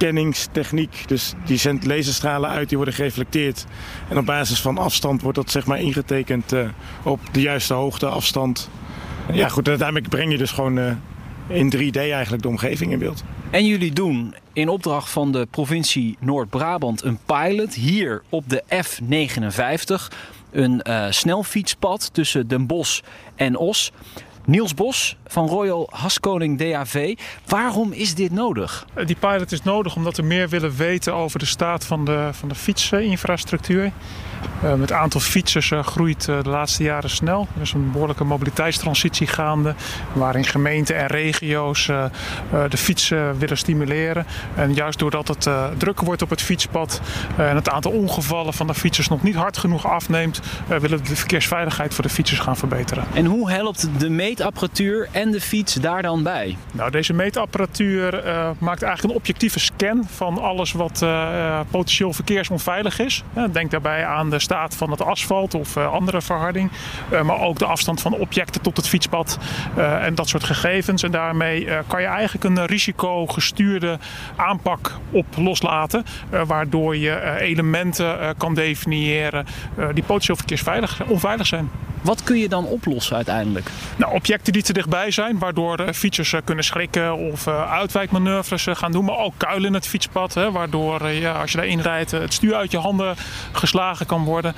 laserscanningstechniek. 0.00 1.08
Dus 1.08 1.32
die 1.44 1.58
zendt 1.58 1.86
laserstralen 1.86 2.50
uit, 2.50 2.68
die 2.68 2.76
worden 2.76 2.94
gereflecteerd. 2.94 3.66
En 4.08 4.18
op 4.18 4.26
basis 4.26 4.60
van 4.60 4.78
afstand 4.78 5.22
wordt 5.22 5.36
dat 5.36 5.50
zeg 5.50 5.66
maar 5.66 5.80
ingetekend 5.80 6.52
uh, 6.52 6.68
op 7.02 7.20
de 7.32 7.40
juiste 7.40 7.74
hoogte, 7.74 8.06
afstand. 8.06 8.70
Ja 9.32 9.48
goed, 9.48 9.68
uiteindelijk 9.68 10.08
breng 10.08 10.32
je 10.32 10.38
dus 10.38 10.50
gewoon 10.50 10.78
uh, 10.78 10.92
in 11.48 11.72
3D 11.76 11.96
eigenlijk 11.96 12.42
de 12.42 12.48
omgeving 12.48 12.92
in 12.92 12.98
beeld. 12.98 13.24
En 13.50 13.66
jullie 13.66 13.92
doen 13.92 14.34
in 14.52 14.68
opdracht 14.68 15.10
van 15.10 15.32
de 15.32 15.46
provincie 15.50 16.16
Noord-Brabant 16.20 17.02
een 17.02 17.18
pilot 17.26 17.74
hier 17.74 18.22
op 18.28 18.44
de 18.46 18.62
F59. 18.84 20.16
Een 20.50 20.80
uh, 20.88 21.06
snelfietspad 21.10 22.10
tussen 22.12 22.48
Den 22.48 22.66
Bosch 22.66 23.00
en 23.36 23.56
Os. 23.56 23.92
Niels 24.44 24.74
Bos 24.74 25.16
van 25.26 25.48
Royal 25.48 25.88
Haskoning 25.92 26.58
DAV. 26.58 27.14
Waarom 27.46 27.92
is 27.92 28.14
dit 28.14 28.32
nodig? 28.32 28.86
Die 29.04 29.16
pilot 29.16 29.52
is 29.52 29.62
nodig 29.62 29.96
omdat 29.96 30.16
we 30.16 30.22
meer 30.22 30.48
willen 30.48 30.76
weten 30.76 31.14
over 31.14 31.38
de 31.38 31.46
staat 31.46 31.84
van 31.84 32.04
de, 32.04 32.28
van 32.32 32.48
de 32.48 32.54
fietsinfrastructuur. 32.54 33.92
Uh, 34.64 34.80
het 34.80 34.92
aantal 34.92 35.20
fietsers 35.20 35.70
uh, 35.70 35.82
groeit 35.82 36.26
uh, 36.28 36.42
de 36.42 36.48
laatste 36.48 36.82
jaren 36.82 37.10
snel. 37.10 37.48
Er 37.54 37.60
is 37.60 37.72
een 37.72 37.90
behoorlijke 37.92 38.24
mobiliteitstransitie 38.24 39.26
gaande. 39.26 39.74
Waarin 40.12 40.44
gemeenten 40.44 40.96
en 40.96 41.06
regio's 41.06 41.86
de 42.68 42.76
fietsen 42.76 43.38
willen 43.38 43.58
stimuleren. 43.58 44.26
En 44.54 44.74
juist 44.74 44.98
doordat 44.98 45.28
het 45.28 45.48
drukker 45.76 46.04
wordt 46.04 46.22
op 46.22 46.30
het 46.30 46.42
fietspad. 46.42 47.00
en 47.36 47.56
het 47.56 47.68
aantal 47.68 47.92
ongevallen 47.92 48.52
van 48.52 48.66
de 48.66 48.74
fietsers 48.74 49.08
nog 49.08 49.22
niet 49.22 49.34
hard 49.34 49.58
genoeg 49.58 49.86
afneemt. 49.86 50.40
willen 50.68 50.98
we 50.98 51.08
de 51.08 51.16
verkeersveiligheid 51.16 51.94
voor 51.94 52.04
de 52.04 52.10
fietsers 52.10 52.40
gaan 52.40 52.56
verbeteren. 52.56 53.04
En 53.14 53.24
hoe 53.24 53.50
helpt 53.50 53.88
de 53.98 54.10
meetapparatuur 54.30 55.08
en 55.12 55.30
de 55.30 55.40
fiets 55.40 55.74
daar 55.74 56.02
dan 56.02 56.22
bij? 56.22 56.56
Nou, 56.72 56.90
deze 56.90 57.12
meetapparatuur 57.12 58.22
maakt 58.58 58.82
eigenlijk 58.82 59.02
een 59.02 59.20
objectieve 59.20 59.58
scan 59.58 60.04
van 60.08 60.38
alles 60.38 60.72
wat 60.72 61.04
potentieel 61.70 62.12
verkeersonveilig 62.12 62.98
is. 62.98 63.22
denk 63.52 63.70
daarbij 63.70 64.06
aan 64.06 64.30
de 64.30 64.38
staat 64.38 64.76
van 64.76 64.90
het 64.90 65.02
asfalt 65.02 65.54
of 65.54 65.76
uh, 65.76 65.92
andere 65.92 66.22
verharding. 66.22 66.70
Uh, 67.12 67.22
maar 67.22 67.40
ook 67.40 67.58
de 67.58 67.64
afstand 67.64 68.00
van 68.00 68.14
objecten 68.14 68.60
tot 68.60 68.76
het 68.76 68.88
fietspad 68.88 69.38
uh, 69.76 70.04
en 70.04 70.14
dat 70.14 70.28
soort 70.28 70.44
gegevens. 70.44 71.02
En 71.02 71.10
daarmee 71.10 71.68
kan 71.86 72.00
je 72.00 72.06
eigenlijk 72.06 72.44
een 72.44 72.66
risicogestuurde 72.66 73.98
aanpak 74.36 74.98
op 75.10 75.26
loslaten. 75.36 76.04
waardoor 76.46 76.96
je 76.96 77.38
elementen 77.38 78.34
kan 78.36 78.54
definiëren 78.54 79.46
die 79.94 80.04
potentieel 80.04 80.36
verkeersveilig 80.36 81.02
onveilig 81.06 81.46
zijn. 81.46 81.70
Wat 82.02 82.22
kun 82.22 82.38
je 82.38 82.48
dan 82.48 82.64
oplossen 82.64 83.16
uiteindelijk? 83.16 83.70
Nou, 83.96 84.14
objecten 84.14 84.52
die 84.52 84.62
te 84.62 84.72
dichtbij 84.72 85.10
zijn, 85.10 85.38
waardoor 85.38 85.76
de 85.76 85.94
fietsers 85.94 86.34
kunnen 86.44 86.64
schrikken 86.64 87.16
of 87.16 87.48
uitwijkmanoeuvres 87.48 88.66
gaan 88.70 88.92
doen. 88.92 89.04
Maar 89.04 89.18
ook 89.18 89.34
kuilen 89.36 89.68
in 89.68 89.74
het 89.74 89.86
fietspad, 89.86 90.34
hè, 90.34 90.50
waardoor 90.52 91.08
ja, 91.08 91.32
als 91.32 91.50
je 91.50 91.56
daarin 91.56 91.80
rijdt 91.80 92.10
het 92.10 92.32
stuur 92.32 92.54
uit 92.54 92.70
je 92.70 92.78
handen 92.78 93.16
geslagen 93.52 94.06
kan 94.06 94.24
worden. 94.24 94.54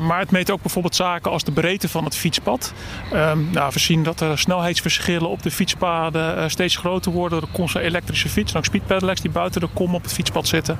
Maar 0.00 0.18
het 0.18 0.30
meet 0.30 0.50
ook 0.50 0.62
bijvoorbeeld 0.62 0.94
zaken 0.94 1.30
als 1.30 1.44
de 1.44 1.52
breedte 1.52 1.88
van 1.88 2.04
het 2.04 2.16
fietspad. 2.16 2.72
Uh, 3.12 3.32
nou, 3.50 3.70
we 3.72 3.78
zien 3.78 4.02
dat 4.02 4.18
de 4.18 4.36
snelheidsverschillen 4.36 5.28
op 5.28 5.42
de 5.42 5.50
fietspaden 5.50 6.50
steeds 6.50 6.76
groter 6.76 7.12
worden. 7.12 7.40
Er 7.40 7.48
komt 7.52 7.70
zo'n 7.70 7.80
elektrische 7.80 8.28
fiets 8.28 8.52
en 8.52 8.58
ook 8.58 8.64
speedpedelecs 8.64 9.20
die 9.20 9.30
buiten 9.30 9.60
de 9.60 9.68
kom 9.72 9.94
op 9.94 10.02
het 10.02 10.12
fietspad 10.12 10.48
zitten. 10.48 10.78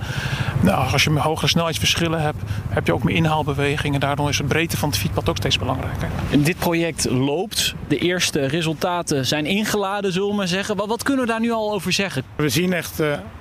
Nou, 0.60 0.92
als 0.92 1.04
je 1.04 1.10
hogere 1.10 1.48
snelheidsverschillen 1.48 2.22
hebt, 2.22 2.42
heb 2.68 2.86
je 2.86 2.94
ook 2.94 3.02
meer 3.02 3.16
inhaalbewegingen. 3.16 4.00
Daardoor 4.00 4.28
is 4.28 4.36
de 4.36 4.44
breedte 4.44 4.76
van 4.76 4.88
het 4.88 4.98
fietspad 4.98 5.28
ook 5.28 5.36
steeds 5.36 5.58
belangrijker. 5.58 5.89
Dit 6.38 6.58
project 6.58 7.10
loopt. 7.10 7.74
De 7.88 7.98
eerste 7.98 8.46
resultaten 8.46 9.26
zijn 9.26 9.46
ingeladen, 9.46 10.12
zullen 10.12 10.28
we 10.28 10.34
maar 10.34 10.48
zeggen. 10.48 10.76
Wat, 10.76 10.88
wat 10.88 11.02
kunnen 11.02 11.24
we 11.24 11.30
daar 11.30 11.40
nu 11.40 11.50
al 11.50 11.72
over 11.72 11.92
zeggen? 11.92 12.22
We 12.36 12.48
zien 12.48 12.72
echt 12.72 13.00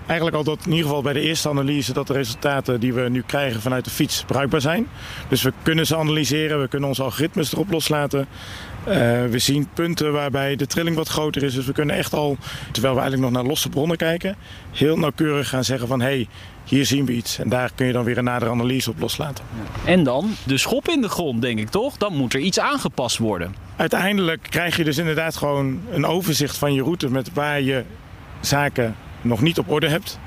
eigenlijk 0.10 0.36
al 0.36 0.44
dat 0.44 0.66
in 0.66 0.72
ieder 0.72 0.86
geval 0.86 1.02
bij 1.02 1.14
de 1.14 1.22
eerste 1.22 1.50
analyse 1.50 1.94
dat 1.94 2.08
de 2.08 2.14
resultaten 2.14 2.80
die 2.80 2.94
we 2.94 3.10
nu 3.10 3.24
krijgen 3.26 3.62
vanuit 3.62 3.86
de 3.86 3.92
fiets 3.92 4.24
bruikbaar 4.28 4.62
zijn. 4.62 4.88
Dus 5.28 5.42
we 5.42 5.54
kunnen 5.64 5.86
ze 5.86 5.98
analyseren, 5.98 6.62
we 6.62 6.68
kunnen 6.68 6.90
onze 6.90 7.04
algoritmes 7.04 7.54
erop 7.54 7.72
loslaten. 7.72 8.28
Uh, 8.88 8.96
we 9.30 9.40
zien 9.40 9.68
punten 9.74 10.12
waarbij 10.14 10.56
de 10.56 10.68
trilling 10.68 10.96
wat 10.96 11.08
groter 11.08 11.44
is. 11.44 11.54
Dus 11.54 11.66
we 11.66 11.74
kunnen 11.74 11.96
echt 11.96 12.14
al, 12.14 12.38
terwijl 12.72 12.94
we 12.94 13.00
eigenlijk 13.00 13.32
nog 13.32 13.42
naar 13.42 13.50
losse 13.50 13.70
bronnen 13.70 13.98
kijken, 13.98 14.36
heel 14.72 14.98
nauwkeurig 14.98 15.50
gaan 15.50 15.64
zeggen 15.64 15.88
van 15.88 16.02
hé, 16.02 16.08
hey, 16.08 16.28
hier 16.70 16.86
zien 16.86 17.06
we 17.06 17.14
iets. 17.14 17.40
En 17.40 17.50
daar 17.50 17.72
kun 17.76 17.86
je 17.86 17.94
dan 17.94 18.04
weer 18.04 18.18
een 18.18 18.24
nadere 18.24 18.52
analyse 18.52 18.90
op 18.90 19.00
loslaten. 19.00 19.46
En 19.86 20.04
dan 20.04 20.36
de 20.46 20.58
schop 20.58 20.88
in 20.88 21.02
de 21.02 21.10
grond, 21.10 21.42
denk 21.42 21.60
ik 21.60 21.70
toch? 21.70 21.98
Dan 21.98 22.16
moet 22.16 22.34
er 22.34 22.40
iets 22.40 22.60
aangepast 22.60 23.18
worden. 23.18 23.56
Uiteindelijk 23.76 24.48
krijg 24.50 24.78
je 24.78 24.84
dus 24.84 24.98
inderdaad 24.98 25.36
gewoon 25.36 25.80
een 25.92 26.06
overzicht 26.06 26.58
van 26.58 26.74
je 26.74 26.84
route 26.84 27.10
met 27.10 27.34
waar 27.34 27.62
je 27.62 27.84
zaken 28.40 28.96
nog 29.22 29.42
niet 29.42 29.60
op 29.60 29.72
orde 29.72 29.88
hebt. 29.88 30.20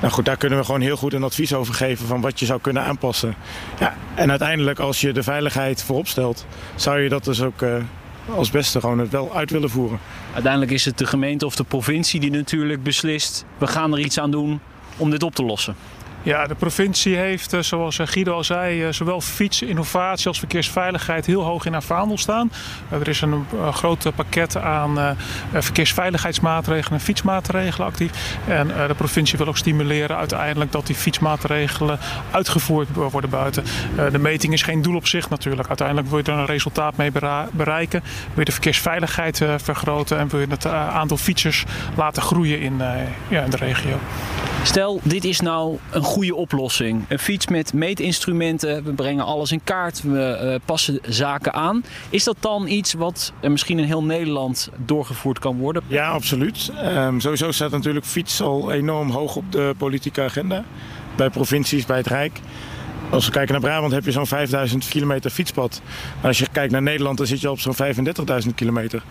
Nou 0.00 0.12
goed, 0.12 0.24
daar 0.24 0.36
kunnen 0.36 0.58
we 0.58 0.64
gewoon 0.64 0.80
heel 0.80 0.96
goed 0.96 1.12
een 1.12 1.22
advies 1.22 1.54
over 1.54 1.74
geven 1.74 2.06
van 2.06 2.20
wat 2.20 2.40
je 2.40 2.46
zou 2.46 2.60
kunnen 2.60 2.82
aanpassen. 2.82 3.34
Ja, 3.80 3.94
en 4.14 4.30
uiteindelijk 4.30 4.78
als 4.78 5.00
je 5.00 5.12
de 5.12 5.22
veiligheid 5.22 5.82
voorop 5.82 6.08
stelt, 6.08 6.46
zou 6.74 7.00
je 7.00 7.08
dat 7.08 7.24
dus 7.24 7.42
ook 7.42 7.62
uh, 7.62 7.74
als 8.34 8.50
beste 8.50 8.80
gewoon 8.80 8.98
het 8.98 9.10
wel 9.10 9.34
uit 9.34 9.50
willen 9.50 9.70
voeren. 9.70 9.98
Uiteindelijk 10.32 10.72
is 10.72 10.84
het 10.84 10.98
de 10.98 11.06
gemeente 11.06 11.46
of 11.46 11.56
de 11.56 11.64
provincie 11.64 12.20
die 12.20 12.30
natuurlijk 12.30 12.82
beslist, 12.82 13.44
we 13.58 13.66
gaan 13.66 13.92
er 13.92 13.98
iets 13.98 14.18
aan 14.18 14.30
doen 14.30 14.60
om 14.96 15.10
dit 15.10 15.22
op 15.22 15.34
te 15.34 15.44
lossen. 15.44 15.76
Ja, 16.26 16.46
de 16.46 16.54
provincie 16.54 17.16
heeft, 17.16 17.52
eh, 17.52 17.60
zoals 17.60 17.98
eh, 17.98 18.06
Guido 18.06 18.32
al 18.32 18.44
zei, 18.44 18.92
zowel 18.92 19.20
fietsinnovatie 19.20 20.26
als 20.26 20.38
verkeersveiligheid 20.38 21.26
heel 21.26 21.42
hoog 21.42 21.64
in 21.64 21.72
haar 21.72 21.82
vaandel 21.82 22.18
staan. 22.18 22.52
Er 22.90 23.08
is 23.08 23.20
een 23.20 23.44
groot 23.72 24.10
pakket 24.14 24.56
aan 24.56 25.16
verkeersveiligheidsmaatregelen 25.52 26.98
en 26.98 27.04
fietsmaatregelen 27.04 27.86
actief. 27.86 28.38
En 28.46 28.66
de 28.66 28.94
provincie 28.96 29.38
wil 29.38 29.46
ook 29.46 29.56
stimuleren 29.56 30.16
uiteindelijk 30.16 30.72
dat 30.72 30.86
die 30.86 30.96
fietsmaatregelen 30.96 31.98
uitgevoerd 32.30 32.88
worden 32.94 33.30
buiten. 33.30 33.64
De 34.12 34.18
meting 34.18 34.52
is 34.52 34.62
geen 34.62 34.82
doel 34.82 34.96
op 34.96 35.06
zich 35.06 35.28
natuurlijk. 35.28 35.68
Uiteindelijk 35.68 36.08
wil 36.08 36.18
je 36.18 36.24
er 36.24 36.38
een 36.38 36.46
resultaat 36.46 36.96
mee 36.96 37.12
bereiken. 37.52 38.02
Wil 38.02 38.38
je 38.38 38.44
de 38.44 38.52
verkeersveiligheid 38.52 39.44
vergroten 39.56 40.18
en 40.18 40.28
wil 40.28 40.40
je 40.40 40.46
het 40.48 40.66
aantal 40.66 41.16
fietsers 41.16 41.64
laten 41.96 42.22
groeien 42.22 42.60
in 42.60 42.78
de 43.28 43.56
regio. 43.56 43.98
Stel, 44.66 45.00
dit 45.02 45.24
is 45.24 45.40
nou 45.40 45.78
een 45.90 46.02
goede 46.02 46.34
oplossing. 46.34 47.04
Een 47.08 47.18
fiets 47.18 47.46
met 47.46 47.72
meetinstrumenten, 47.72 48.84
we 48.84 48.92
brengen 48.92 49.24
alles 49.24 49.52
in 49.52 49.60
kaart, 49.64 50.02
we 50.02 50.40
uh, 50.42 50.54
passen 50.64 50.98
zaken 51.02 51.52
aan. 51.52 51.84
Is 52.10 52.24
dat 52.24 52.36
dan 52.40 52.66
iets 52.66 52.92
wat 52.92 53.32
misschien 53.42 53.78
in 53.78 53.84
heel 53.84 54.04
Nederland 54.04 54.70
doorgevoerd 54.76 55.38
kan 55.38 55.56
worden? 55.58 55.82
Ja, 55.86 56.08
absoluut. 56.08 56.72
Um, 56.84 57.20
sowieso 57.20 57.50
staat 57.50 57.70
natuurlijk 57.70 58.06
fiets 58.06 58.40
al 58.40 58.72
enorm 58.72 59.10
hoog 59.10 59.36
op 59.36 59.52
de 59.52 59.74
politieke 59.78 60.22
agenda. 60.22 60.64
Bij 61.16 61.30
provincies, 61.30 61.86
bij 61.86 61.96
het 61.96 62.06
Rijk. 62.06 62.40
Als 63.10 63.26
we 63.26 63.32
kijken 63.32 63.52
naar 63.52 63.62
Brabant 63.62 63.92
heb 63.92 64.04
je 64.04 64.12
zo'n 64.12 64.26
5000 64.26 64.88
kilometer 64.88 65.30
fietspad. 65.30 65.80
Maar 66.16 66.26
als 66.26 66.38
je 66.38 66.46
kijkt 66.52 66.72
naar 66.72 66.82
Nederland, 66.82 67.18
dan 67.18 67.26
zit 67.26 67.40
je 67.40 67.50
op 67.50 67.60
zo'n 67.60 67.76
35.000 68.46 68.54
kilometer. 68.54 69.02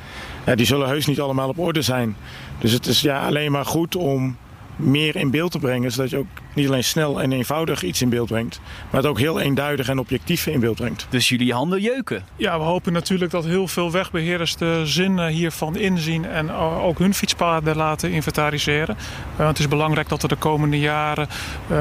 Ja, 0.46 0.56
die 0.56 0.66
zullen 0.66 0.88
heus 0.88 1.06
niet 1.06 1.20
allemaal 1.20 1.50
op 1.50 1.60
orde 1.60 1.82
zijn. 1.82 2.16
Dus 2.60 2.72
het 2.72 2.86
is 2.86 3.02
ja, 3.02 3.26
alleen 3.26 3.52
maar 3.52 3.66
goed 3.66 3.96
om 3.96 4.38
meer 4.76 5.16
in 5.16 5.32
beeld 5.32 5.52
te 5.52 5.60
brengen. 5.60 5.92
Zodat 5.92 6.10
je 6.10 6.18
ook 6.18 6.28
niet 6.54 6.68
alleen 6.68 6.84
snel 6.84 7.22
en 7.22 7.32
eenvoudig 7.32 7.84
iets 7.84 8.02
in 8.02 8.10
beeld 8.10 8.28
brengt. 8.28 8.60
Maar 8.92 9.02
het 9.02 9.10
ook 9.10 9.20
heel 9.20 9.40
eenduidig 9.40 9.90
en 9.90 10.00
objectief 10.00 10.48
in 10.48 10.60
beeld 10.60 10.76
brengt. 10.76 11.08
Dus 11.10 11.30
jullie 11.30 11.54
handen 11.54 11.82
jeuken? 11.82 12.26
Ja, 12.36 12.58
we 12.58 12.64
hopen 12.64 12.94
natuurlijk 12.94 13.32
dat 13.32 13.46
heel 13.46 13.68
veel 13.68 13.92
wegbeheerders 13.92 14.56
de 14.56 14.82
zin 14.86 15.28
hiervan 15.28 15.76
inzien. 15.76 16.26
En 16.26 16.52
ook 16.52 17.00
hun 17.00 17.14
fietspaden 17.14 17.76
laten 17.76 18.12
inventariseren. 18.12 18.98
Want 19.36 19.50
het 19.50 19.60
is 19.60 19.68
belangrijk 19.68 20.10
dat 20.10 20.22
we 20.22 20.28
de 20.28 20.36
komende 20.36 20.80
jaren 20.80 21.28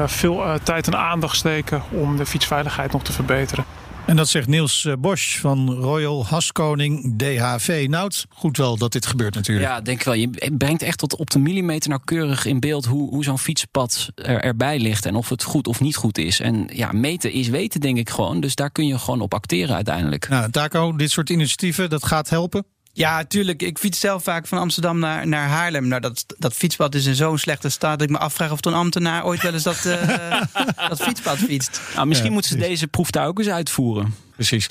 veel 0.05 0.43
tijd 0.63 0.87
en 0.87 0.97
aandacht 0.97 1.35
steken 1.35 1.81
om 1.91 2.17
de 2.17 2.25
fietsveiligheid 2.25 2.91
nog 2.91 3.03
te 3.03 3.11
verbeteren. 3.11 3.65
En 4.05 4.15
dat 4.15 4.27
zegt 4.27 4.47
Niels 4.47 4.85
eh, 4.85 4.93
Bosch 4.99 5.39
van 5.39 5.73
Royal 5.73 6.25
Haskoning 6.25 7.17
DHV. 7.17 7.85
Nou, 7.89 8.05
het 8.05 8.25
goed 8.29 8.57
wel 8.57 8.77
dat 8.77 8.91
dit 8.91 9.05
gebeurt 9.05 9.35
natuurlijk. 9.35 9.67
Ja, 9.67 9.81
denk 9.81 9.99
ik 9.99 10.05
wel. 10.05 10.13
Je 10.13 10.29
brengt 10.57 10.81
echt 10.81 10.97
tot 10.97 11.15
op 11.15 11.29
de 11.29 11.39
millimeter 11.39 11.89
nauwkeurig 11.89 12.45
in 12.45 12.59
beeld 12.59 12.85
hoe, 12.85 13.09
hoe 13.09 13.23
zo'n 13.23 13.39
fietspad 13.39 14.11
er, 14.15 14.41
erbij 14.41 14.79
ligt 14.79 15.05
en 15.05 15.15
of 15.15 15.29
het 15.29 15.43
goed 15.43 15.67
of 15.67 15.79
niet 15.79 15.95
goed 15.95 16.17
is. 16.17 16.39
En 16.39 16.69
ja, 16.73 16.91
meten 16.91 17.31
is 17.31 17.47
weten, 17.47 17.81
denk 17.81 17.97
ik 17.97 18.09
gewoon. 18.09 18.39
Dus 18.39 18.55
daar 18.55 18.71
kun 18.71 18.87
je 18.87 18.99
gewoon 18.99 19.21
op 19.21 19.33
acteren 19.33 19.75
uiteindelijk. 19.75 20.29
Nou, 20.29 20.51
Taco, 20.51 20.95
dit 20.95 21.11
soort 21.11 21.29
initiatieven, 21.29 21.89
dat 21.89 22.05
gaat 22.05 22.29
helpen? 22.29 22.65
Ja, 22.95 23.23
tuurlijk. 23.23 23.61
Ik 23.61 23.77
fiets 23.77 23.99
zelf 23.99 24.23
vaak 24.23 24.47
van 24.47 24.57
Amsterdam 24.57 24.99
naar, 24.99 25.27
naar 25.27 25.47
Haarlem. 25.47 25.87
Nou, 25.87 26.01
dat, 26.01 26.25
dat 26.37 26.53
fietspad 26.53 26.95
is 26.95 27.05
in 27.05 27.15
zo'n 27.15 27.37
slechte 27.37 27.69
staat 27.69 27.99
dat 27.99 28.07
ik 28.07 28.13
me 28.13 28.21
afvraag 28.21 28.51
of 28.51 28.65
een 28.65 28.73
ambtenaar 28.73 29.25
ooit 29.25 29.41
wel 29.41 29.53
eens 29.53 29.63
dat, 29.63 29.83
uh, 29.85 30.41
dat 30.89 31.01
fietspad 31.01 31.37
fietst. 31.37 31.81
Nou, 31.95 32.07
misschien 32.07 32.31
moeten 32.31 32.51
ze 32.51 32.57
deze 32.57 32.87
proef 32.87 33.11
daar 33.11 33.27
ook 33.27 33.39
eens 33.39 33.47
uitvoeren. 33.47 34.15
Precies. 34.35 34.67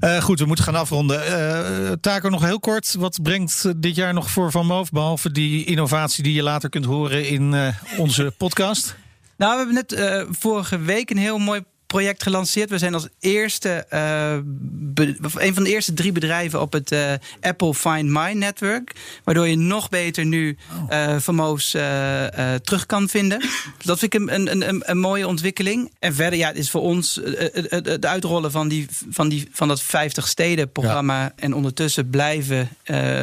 Uh, 0.00 0.22
goed, 0.22 0.38
we 0.38 0.44
moeten 0.44 0.64
gaan 0.64 0.74
afronden. 0.74 1.26
Uh, 1.26 1.92
Taco, 2.00 2.28
nog 2.28 2.42
heel 2.42 2.60
kort. 2.60 2.94
Wat 2.94 3.22
brengt 3.22 3.82
dit 3.82 3.94
jaar 3.96 4.14
nog 4.14 4.30
voor 4.30 4.50
Van 4.50 4.66
Moof? 4.66 4.90
Behalve 4.90 5.30
die 5.30 5.64
innovatie 5.64 6.22
die 6.22 6.34
je 6.34 6.42
later 6.42 6.68
kunt 6.68 6.84
horen 6.84 7.28
in 7.28 7.52
uh, 7.52 7.68
onze 7.96 8.34
podcast? 8.38 8.96
Nou, 9.36 9.52
we 9.52 9.58
hebben 9.58 9.74
net 9.74 10.26
vorige 10.38 10.78
week 10.78 11.10
een 11.10 11.18
heel 11.18 11.38
mooi 11.38 11.62
project 11.92 12.22
gelanceerd. 12.22 12.70
We 12.70 12.78
zijn 12.78 12.94
als 12.94 13.08
eerste, 13.20 13.86
uh, 13.92 14.32
een 15.34 15.54
van 15.54 15.64
de 15.64 15.70
eerste 15.70 15.94
drie 15.94 16.12
bedrijven 16.12 16.60
op 16.60 16.72
het 16.72 16.92
uh, 16.92 17.12
Apple 17.40 17.74
Find 17.74 18.08
My 18.08 18.32
netwerk. 18.32 18.92
Waardoor 19.24 19.48
je 19.48 19.56
nog 19.56 19.88
beter 19.88 20.24
nu 20.24 20.56
uh, 20.90 21.18
FAMO's 21.18 21.70
terug 22.62 22.86
kan 22.86 23.08
vinden. 23.08 23.40
Dat 23.82 23.98
vind 23.98 24.14
ik 24.14 24.20
een, 24.20 24.34
een, 24.34 24.68
een, 24.68 24.82
een, 24.84 24.98
mooie 24.98 25.26
ontwikkeling. 25.26 25.92
En 25.98 26.14
verder 26.14 26.38
ja, 26.38 26.48
het 26.48 26.56
is 26.56 26.70
voor 26.70 26.80
ons 26.80 27.20
het 27.68 28.06
uitrollen 28.06 28.50
van, 28.50 28.68
die, 28.68 28.86
van, 29.10 29.28
die, 29.28 29.48
van 29.52 29.68
dat 29.68 29.82
50 29.82 30.28
steden 30.28 30.72
programma. 30.72 31.22
Ja. 31.22 31.32
En 31.36 31.54
ondertussen 31.54 32.10
blijven 32.10 32.68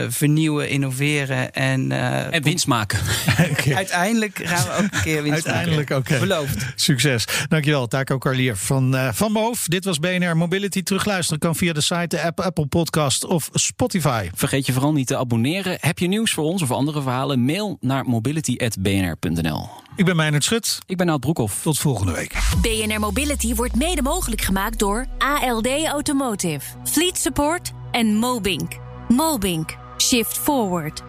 vernieuwen, 0.09 0.69
innoveren 0.69 1.53
en... 1.53 1.91
en 2.31 2.43
winst 2.43 2.67
maken. 2.67 2.99
Uiteindelijk 3.75 4.41
gaan 4.43 4.65
we 4.65 4.71
ook 4.71 4.93
een 4.93 5.01
keer 5.03 5.23
winst 5.23 5.45
Uiteindelijk, 5.45 5.89
maken. 5.89 6.05
Okay. 6.05 6.19
Beloofd. 6.19 6.65
Succes. 6.75 7.25
Dankjewel, 7.47 7.87
Taco 7.87 8.17
Carlier 8.17 8.57
van 8.59 8.95
uh, 8.95 9.09
Van 9.11 9.31
Moof. 9.31 9.67
Dit 9.67 9.85
was 9.85 9.99
BNR 9.99 10.37
Mobility. 10.37 10.83
Terugluisteren 10.83 11.39
kan 11.39 11.55
via 11.55 11.73
de 11.73 11.81
site, 11.81 12.07
de 12.07 12.21
app, 12.21 12.39
Apple 12.39 12.65
Podcast 12.65 13.25
of 13.25 13.49
Spotify. 13.53 14.29
Vergeet 14.33 14.65
je 14.65 14.73
vooral 14.73 14.93
niet 14.93 15.07
te 15.07 15.17
abonneren. 15.17 15.77
Heb 15.79 15.99
je 15.99 16.07
nieuws 16.07 16.33
voor 16.33 16.43
ons 16.43 16.61
of 16.61 16.71
andere 16.71 17.01
verhalen? 17.01 17.45
Mail 17.45 17.77
naar 17.81 18.05
mobility.bnr.nl. 18.05 19.69
Ik 19.95 20.05
ben 20.05 20.15
Meijnerd 20.15 20.43
Schut. 20.43 20.79
Ik 20.85 20.97
ben 20.97 21.05
Nout 21.05 21.19
Broekhoff. 21.19 21.61
Tot 21.61 21.79
volgende 21.79 22.11
week. 22.11 22.33
BNR 22.61 22.99
Mobility 22.99 23.55
wordt 23.55 23.75
mede 23.75 24.01
mogelijk 24.01 24.41
gemaakt 24.41 24.79
door 24.79 25.05
ALD 25.17 25.67
Automotive, 25.85 26.65
Fleet 26.83 27.17
Support 27.17 27.71
en 27.91 28.15
Mobink. 28.15 28.71
Mobink. 29.07 29.77
Shift 29.97 30.37
Forward. 30.37 31.08